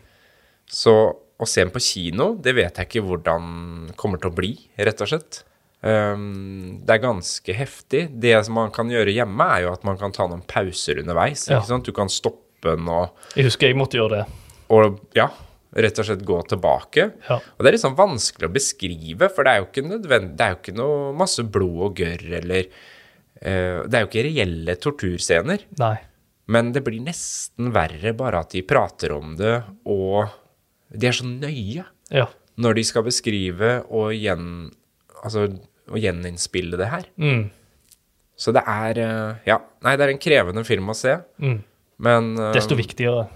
Så 0.70 0.96
å 1.40 1.48
se 1.48 1.64
den 1.64 1.72
på 1.72 1.82
kino, 1.84 2.34
det 2.36 2.54
vet 2.58 2.80
jeg 2.80 2.90
ikke 2.90 3.06
hvordan 3.08 3.94
kommer 4.00 4.20
til 4.20 4.32
å 4.32 4.36
bli, 4.36 4.52
rett 4.76 5.04
og 5.06 5.12
slett. 5.12 5.44
Um, 5.80 6.82
det 6.84 6.98
er 6.98 7.04
ganske 7.06 7.54
heftig. 7.56 8.02
Det 8.20 8.34
som 8.44 8.58
man 8.60 8.74
kan 8.76 8.90
gjøre 8.92 9.14
hjemme, 9.16 9.46
er 9.48 9.64
jo 9.64 9.72
at 9.72 9.86
man 9.88 10.00
kan 10.00 10.12
ta 10.16 10.28
noen 10.28 10.44
pauser 10.50 11.00
underveis. 11.00 11.46
Ja. 11.48 11.62
Du 11.64 11.94
kan 11.96 12.12
stoppe 12.12 12.74
den 12.76 12.90
og, 12.92 13.16
Jeg 13.40 13.48
husker 13.48 13.72
jeg 13.72 13.80
måtte 13.80 13.96
gjøre 13.96 14.20
det. 14.20 14.26
og 14.76 15.00
ja, 15.16 15.30
rett 15.80 16.02
og 16.02 16.10
slett 16.10 16.26
gå 16.28 16.42
tilbake. 16.52 17.06
Ja. 17.30 17.40
Og 17.40 17.64
det 17.64 17.72
er 17.72 17.78
litt 17.78 17.86
sånn 17.86 17.96
vanskelig 17.96 18.50
å 18.50 18.56
beskrive, 18.58 19.32
for 19.32 19.48
det 19.48 19.54
er 19.54 19.62
jo 19.62 19.70
ikke 19.70 19.86
nødvendig 19.88 20.36
Det 20.36 20.46
er 20.46 20.52
jo 20.56 20.60
ikke 20.60 20.76
noe 20.82 21.14
masse 21.16 21.46
blod 21.48 21.80
og 21.88 22.04
gørr 22.04 22.26
eller 22.42 22.68
uh, 22.68 23.88
Det 23.88 23.96
er 23.96 24.04
jo 24.04 24.12
ikke 24.12 24.28
reelle 24.28 24.76
torturscener. 24.84 25.64
Nei. 25.80 25.96
Men 26.50 26.74
det 26.74 26.84
blir 26.84 27.00
nesten 27.06 27.72
verre 27.72 28.12
bare 28.18 28.44
at 28.44 28.52
de 28.58 28.66
prater 28.66 29.14
om 29.14 29.36
det, 29.40 29.56
og 29.88 30.28
de 30.92 31.08
er 31.08 31.12
så 31.16 31.26
nøye 31.28 31.86
Ja. 32.12 32.26
når 32.58 32.76
de 32.76 32.84
skal 32.84 33.04
beskrive 33.04 33.84
og, 33.90 34.12
gjen, 34.14 34.72
altså, 35.24 35.48
og 35.90 35.98
gjeninnspille 36.02 36.78
det 36.78 36.90
her. 36.90 37.06
Mm. 37.18 37.50
Så 38.40 38.54
det 38.56 38.64
er 38.66 38.98
eh, 39.04 39.36
Ja, 39.48 39.60
nei, 39.84 39.96
det 40.00 40.06
er 40.08 40.14
en 40.16 40.22
krevende 40.24 40.66
film 40.66 40.88
å 40.90 40.96
se, 40.96 41.18
Mm. 41.40 41.62
men 42.00 42.38
eh, 42.40 42.54
Desto 42.54 42.76
viktigere. 42.76 43.28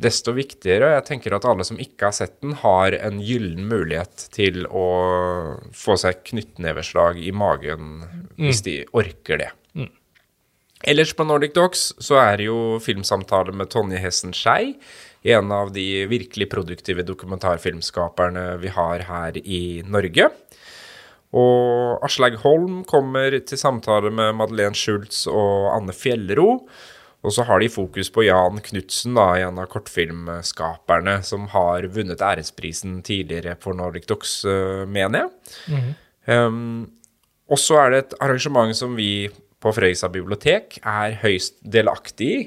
desto 0.00 0.32
viktigere. 0.32 0.94
Jeg 0.96 1.04
tenker 1.04 1.34
at 1.36 1.44
alle 1.44 1.64
som 1.64 1.76
ikke 1.76 2.06
har 2.08 2.12
sett 2.16 2.40
den, 2.40 2.52
har 2.52 2.92
en 2.92 3.20
gyllen 3.20 3.66
mulighet 3.68 4.28
til 4.32 4.64
å 4.66 5.60
få 5.76 5.96
seg 6.00 6.22
knyttneveslag 6.24 7.18
i 7.20 7.30
magen 7.32 8.04
hvis 8.38 8.62
de 8.64 8.84
orker 8.96 9.38
det. 9.38 9.50
Ellers 10.88 11.10
på 11.12 11.26
Nordic 11.28 11.52
Docs 11.52 11.80
så 12.00 12.16
er 12.22 12.38
det 12.40 12.46
jo 12.46 12.78
filmsamtale 12.80 13.52
med 13.52 13.68
Tonje 13.68 13.98
Hessen 14.00 14.32
Skei, 14.32 14.78
en 15.22 15.52
av 15.52 15.72
de 15.72 16.06
virkelig 16.08 16.48
produktive 16.50 17.04
dokumentarfilmskaperne 17.04 18.56
vi 18.62 18.72
har 18.72 19.04
her 19.08 19.36
i 19.40 19.82
Norge. 19.84 20.30
Og 21.36 22.00
Aslaug 22.04 22.38
Holm 22.42 22.80
kommer 22.88 23.36
til 23.46 23.60
samtale 23.60 24.10
med 24.10 24.34
Madeleine 24.38 24.74
Schultz 24.74 25.26
og 25.30 25.68
Anne 25.76 25.94
Fjellro. 25.94 26.64
Og 27.20 27.34
så 27.36 27.44
har 27.44 27.60
de 27.60 27.68
fokus 27.68 28.08
på 28.10 28.24
Jan 28.24 28.62
Knutsen, 28.64 29.18
en 29.18 29.60
av 29.60 29.68
kortfilmskaperne 29.68 31.18
som 31.26 31.50
har 31.52 31.84
vunnet 31.92 32.22
æresprisen 32.24 33.02
tidligere 33.04 33.58
for 33.60 33.76
Nordic 33.76 34.08
Docs, 34.08 34.44
eh, 34.48 34.86
mener 34.88 35.26
jeg. 35.26 35.30
Um, 36.26 36.88
og 37.50 37.58
så 37.60 37.76
er 37.82 37.90
det 37.90 37.98
et 37.98 38.14
arrangement 38.24 38.72
som 38.76 38.96
vi 38.96 39.28
på 39.60 39.72
Frøysa 39.76 40.08
bibliotek 40.08 40.78
er 40.80 41.18
høyst 41.20 41.58
delaktig 41.60 42.30
i. 42.30 42.40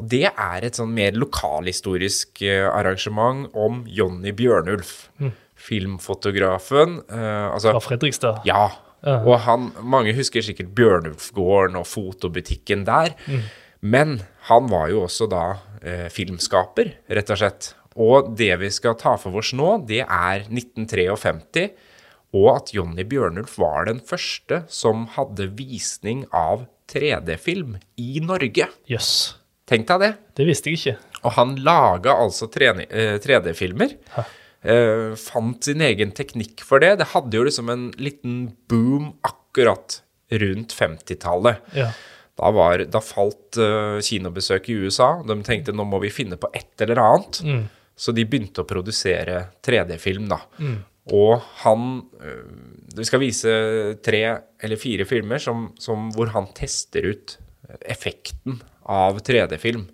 Og 0.00 0.08
det 0.10 0.24
er 0.26 0.66
et 0.66 0.78
sånn 0.78 0.92
mer 0.94 1.14
lokalhistorisk 1.18 2.42
eh, 2.42 2.66
arrangement 2.66 3.46
om 3.54 3.84
Jonny 3.86 4.32
Bjørnulf. 4.36 5.10
Filmfotografen. 5.64 6.98
eh, 7.08 7.44
altså, 7.52 7.76
Fra 7.76 7.84
Fredrikstad. 7.90 8.42
ja. 8.48 8.70
Og 9.04 9.34
han, 9.44 9.66
mange 9.84 10.14
husker 10.16 10.40
sikkert 10.40 10.70
Bjørnulfgården 10.72 11.76
og 11.76 11.84
fotobutikken 11.84 12.86
der. 12.88 13.12
Men 13.84 14.22
han 14.48 14.70
var 14.72 14.88
jo 14.88 15.02
også 15.04 15.26
da 15.28 15.42
eh, 15.84 16.06
filmskaper, 16.08 16.94
rett 17.12 17.32
og 17.34 17.36
slett. 17.36 17.74
Og 18.00 18.30
det 18.38 18.48
vi 18.62 18.70
skal 18.72 18.96
ta 18.96 19.12
for 19.20 19.36
oss 19.36 19.52
nå, 19.52 19.74
det 19.84 20.00
er 20.06 20.46
1953 20.48 21.66
og 22.34 22.48
at 22.50 22.72
Jonny 22.74 23.04
Bjørnulf 23.06 23.58
var 23.62 23.86
den 23.86 24.00
første 24.02 24.64
som 24.72 25.06
hadde 25.14 25.52
visning 25.54 26.24
av 26.34 26.66
3D-film 26.90 27.76
i 28.00 28.18
Norge. 28.24 28.66
Yes. 28.90 29.36
Tenk 29.68 29.88
deg 29.88 30.02
det. 30.02 30.12
Det 30.36 30.46
visste 30.48 30.70
jeg 30.70 30.80
ikke. 30.80 30.96
Og 31.24 31.36
han 31.38 31.54
laga 31.64 32.16
altså 32.20 32.48
3D-filmer. 32.52 33.94
Uh, 34.64 35.12
fant 35.20 35.64
sin 35.64 35.84
egen 35.84 36.12
teknikk 36.16 36.64
for 36.64 36.84
det. 36.84 36.94
Det 37.00 37.10
hadde 37.14 37.38
jo 37.38 37.44
liksom 37.48 37.70
en 37.72 37.86
liten 38.00 38.42
boom 38.70 39.14
akkurat 39.24 40.02
rundt 40.44 40.74
50-tallet. 40.76 41.64
Ja. 41.76 41.90
Da, 42.34 42.50
var, 42.52 42.82
da 42.90 43.00
falt 43.04 43.60
uh, 43.60 44.00
kinobesøk 44.04 44.68
i 44.68 44.78
USA. 44.84 45.14
De 45.24 45.38
tenkte 45.46 45.76
nå 45.76 45.86
må 45.88 46.00
vi 46.04 46.12
finne 46.12 46.40
på 46.40 46.50
et 46.52 46.84
eller 46.84 47.00
annet. 47.00 47.40
Mm. 47.44 47.62
Så 47.96 48.12
de 48.12 48.26
begynte 48.28 48.64
å 48.64 48.68
produsere 48.68 49.46
3D-film, 49.64 50.26
da. 50.32 50.42
Mm. 50.58 50.82
Og 51.14 51.34
han 51.60 51.82
Vi 52.96 53.04
skal 53.04 53.20
vise 53.20 53.50
tre 54.00 54.22
eller 54.64 54.80
fire 54.80 55.04
filmer 55.04 55.42
som, 55.42 55.66
som 55.76 56.06
hvor 56.16 56.30
han 56.32 56.46
tester 56.56 57.04
ut 57.12 57.34
effekten 57.84 58.56
av 58.90 59.20
3D-film. 59.24 59.88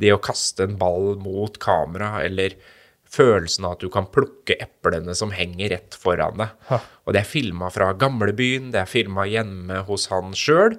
Det 0.00 0.12
å 0.14 0.22
kaste 0.22 0.66
en 0.66 0.78
ball 0.80 1.14
mot 1.20 1.58
kamera, 1.62 2.16
eller 2.24 2.56
følelsen 3.14 3.66
av 3.66 3.76
at 3.76 3.84
du 3.84 3.90
kan 3.92 4.08
plukke 4.10 4.56
eplene 4.62 5.14
som 5.16 5.32
henger 5.34 5.74
rett 5.74 5.96
foran 5.98 6.40
deg. 6.40 6.54
Ha. 6.70 6.80
Og 7.06 7.14
det 7.14 7.22
er 7.22 7.30
filma 7.30 7.70
fra 7.74 7.92
gamlebyen, 7.98 8.72
det 8.74 8.82
er 8.82 8.90
filma 8.90 9.26
hjemme 9.30 9.84
hos 9.88 10.08
han 10.12 10.34
sjøl. 10.38 10.78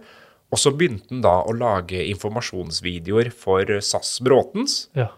Og 0.53 0.61
så 0.61 0.71
begynte 0.75 1.09
han 1.11 1.23
da 1.25 1.37
å 1.43 1.55
lage 1.55 2.03
informasjonsvideoer 2.11 3.31
for 3.35 3.71
SAS 3.83 4.17
Bråtens. 4.23 4.85
Ja. 4.97 5.09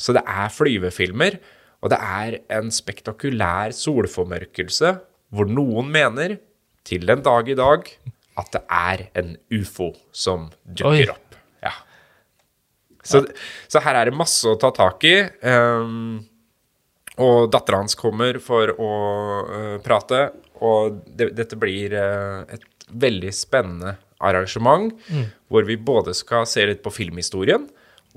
Så 0.00 0.14
det 0.16 0.22
er 0.24 0.52
flyvefilmer, 0.54 1.36
og 1.80 1.92
det 1.92 1.98
er 2.00 2.38
en 2.52 2.70
spektakulær 2.72 3.74
solformørkelse 3.76 4.94
hvor 5.30 5.50
noen 5.50 5.90
mener, 5.92 6.38
til 6.84 7.04
den 7.06 7.20
dag 7.22 7.48
i 7.52 7.54
dag, 7.54 7.84
at 8.40 8.48
det 8.54 8.62
er 8.72 9.02
en 9.20 9.34
ufo 9.52 9.92
som 10.16 10.48
dukker 10.64 11.10
Oi. 11.10 11.10
opp. 11.12 11.29
Så, 13.02 13.22
så 13.70 13.82
her 13.84 13.96
er 13.96 14.10
det 14.10 14.18
masse 14.18 14.48
å 14.48 14.58
ta 14.60 14.72
tak 14.76 15.04
i. 15.08 15.16
Um, 15.44 16.20
og 17.20 17.50
dattera 17.52 17.80
hans 17.82 17.96
kommer 17.98 18.38
for 18.42 18.72
å 18.76 18.92
uh, 19.48 19.76
prate, 19.84 20.28
og 20.60 21.02
det, 21.06 21.32
dette 21.38 21.58
blir 21.60 21.96
uh, 21.96 22.44
et 22.52 22.64
veldig 22.90 23.32
spennende 23.34 23.96
arrangement, 24.20 24.92
hvor 25.48 25.64
vi 25.64 25.78
både 25.80 26.12
skal 26.12 26.44
se 26.48 26.66
litt 26.68 26.82
på 26.84 26.92
filmhistorien 26.92 27.62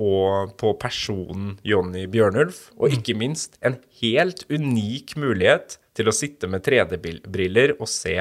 og 0.02 0.56
på 0.60 0.74
personen 0.82 1.54
Jonny 1.64 2.08
Bjørnulf, 2.12 2.72
og 2.76 2.92
ikke 2.96 3.16
minst 3.16 3.56
en 3.64 3.78
helt 4.02 4.44
unik 4.50 5.16
mulighet 5.22 5.78
til 5.96 6.10
å 6.10 6.16
sitte 6.16 6.50
med 6.50 6.66
3D-briller 6.66 7.78
og 7.78 7.88
se 7.88 8.18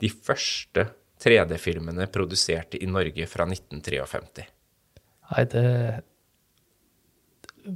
de 0.00 0.12
første 0.12 0.86
3D-filmene 1.22 2.08
produsert 2.12 2.76
i 2.78 2.86
Norge 2.88 3.26
fra 3.28 3.48
1953. 3.48 4.46
Nei, 5.32 5.44
det 5.50 5.64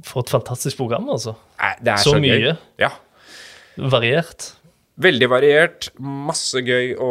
For 0.07 0.23
et 0.23 0.31
fantastisk 0.31 0.77
program, 0.79 1.09
altså. 1.11 1.35
Nei, 1.59 1.73
Det 1.83 1.91
er 1.97 1.97
Så 2.05 2.13
så, 2.15 2.19
gøy. 2.23 2.39
mye. 2.47 2.57
Ja. 2.79 2.91
Variert. 3.91 4.53
Veldig 5.01 5.27
variert, 5.31 5.87
masse 6.03 6.59
gøy 6.61 6.91
å, 6.99 7.07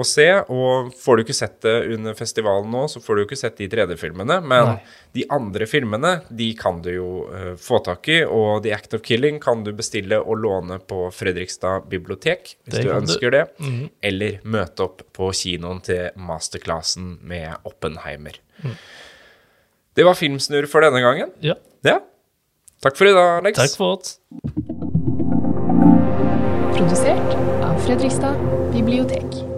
å 0.00 0.04
se. 0.06 0.24
Og 0.48 0.92
får 0.96 1.16
du 1.18 1.22
ikke 1.24 1.34
sett 1.36 1.56
det 1.66 1.74
under 1.92 2.14
festivalen 2.16 2.70
nå, 2.72 2.84
så 2.88 3.02
får 3.04 3.16
du 3.18 3.22
ikke 3.26 3.36
sett 3.36 3.58
de 3.58 3.66
3D-filmene. 3.68 4.38
Men 4.42 4.70
Nei. 4.70 4.76
de 5.18 5.26
andre 5.34 5.66
filmene, 5.68 6.12
de 6.30 6.46
kan 6.56 6.78
du 6.82 6.88
jo 6.94 7.08
uh, 7.28 7.52
få 7.60 7.82
tak 7.84 8.08
i. 8.08 8.20
Og 8.24 8.62
The 8.64 8.72
Act 8.72 8.94
of 8.96 9.02
Killing 9.04 9.40
kan 9.44 9.62
du 9.66 9.72
bestille 9.76 10.18
og 10.22 10.40
låne 10.40 10.78
på 10.80 11.04
Fredrikstad 11.12 11.86
bibliotek, 11.92 12.54
hvis 12.64 12.78
Det 12.78 12.86
du 12.86 12.94
ønsker 12.96 13.34
du. 13.34 13.38
det. 13.42 13.90
Eller 14.02 14.38
møte 14.42 14.86
opp 14.88 15.04
på 15.12 15.30
kinoen 15.36 15.82
til 15.84 16.08
masterclassen 16.16 17.18
med 17.28 17.58
Oppenheimer. 17.68 18.40
Det 19.94 20.04
var 20.04 20.14
Filmsnurr 20.18 20.66
for 20.66 20.82
denne 20.82 21.00
gangen. 21.04 21.30
Ja. 21.44 21.54
Ja. 21.86 22.00
Takk 22.82 22.98
for 22.98 23.06
i 23.06 23.14
dag, 23.14 23.38
Alex. 23.38 23.58
Takk 23.58 23.76
for 23.78 23.98
oss. 23.98 24.18
Produsert 26.74 27.36
av 27.62 27.78
Fredrikstad 27.86 28.34
bibliotek. 28.74 29.53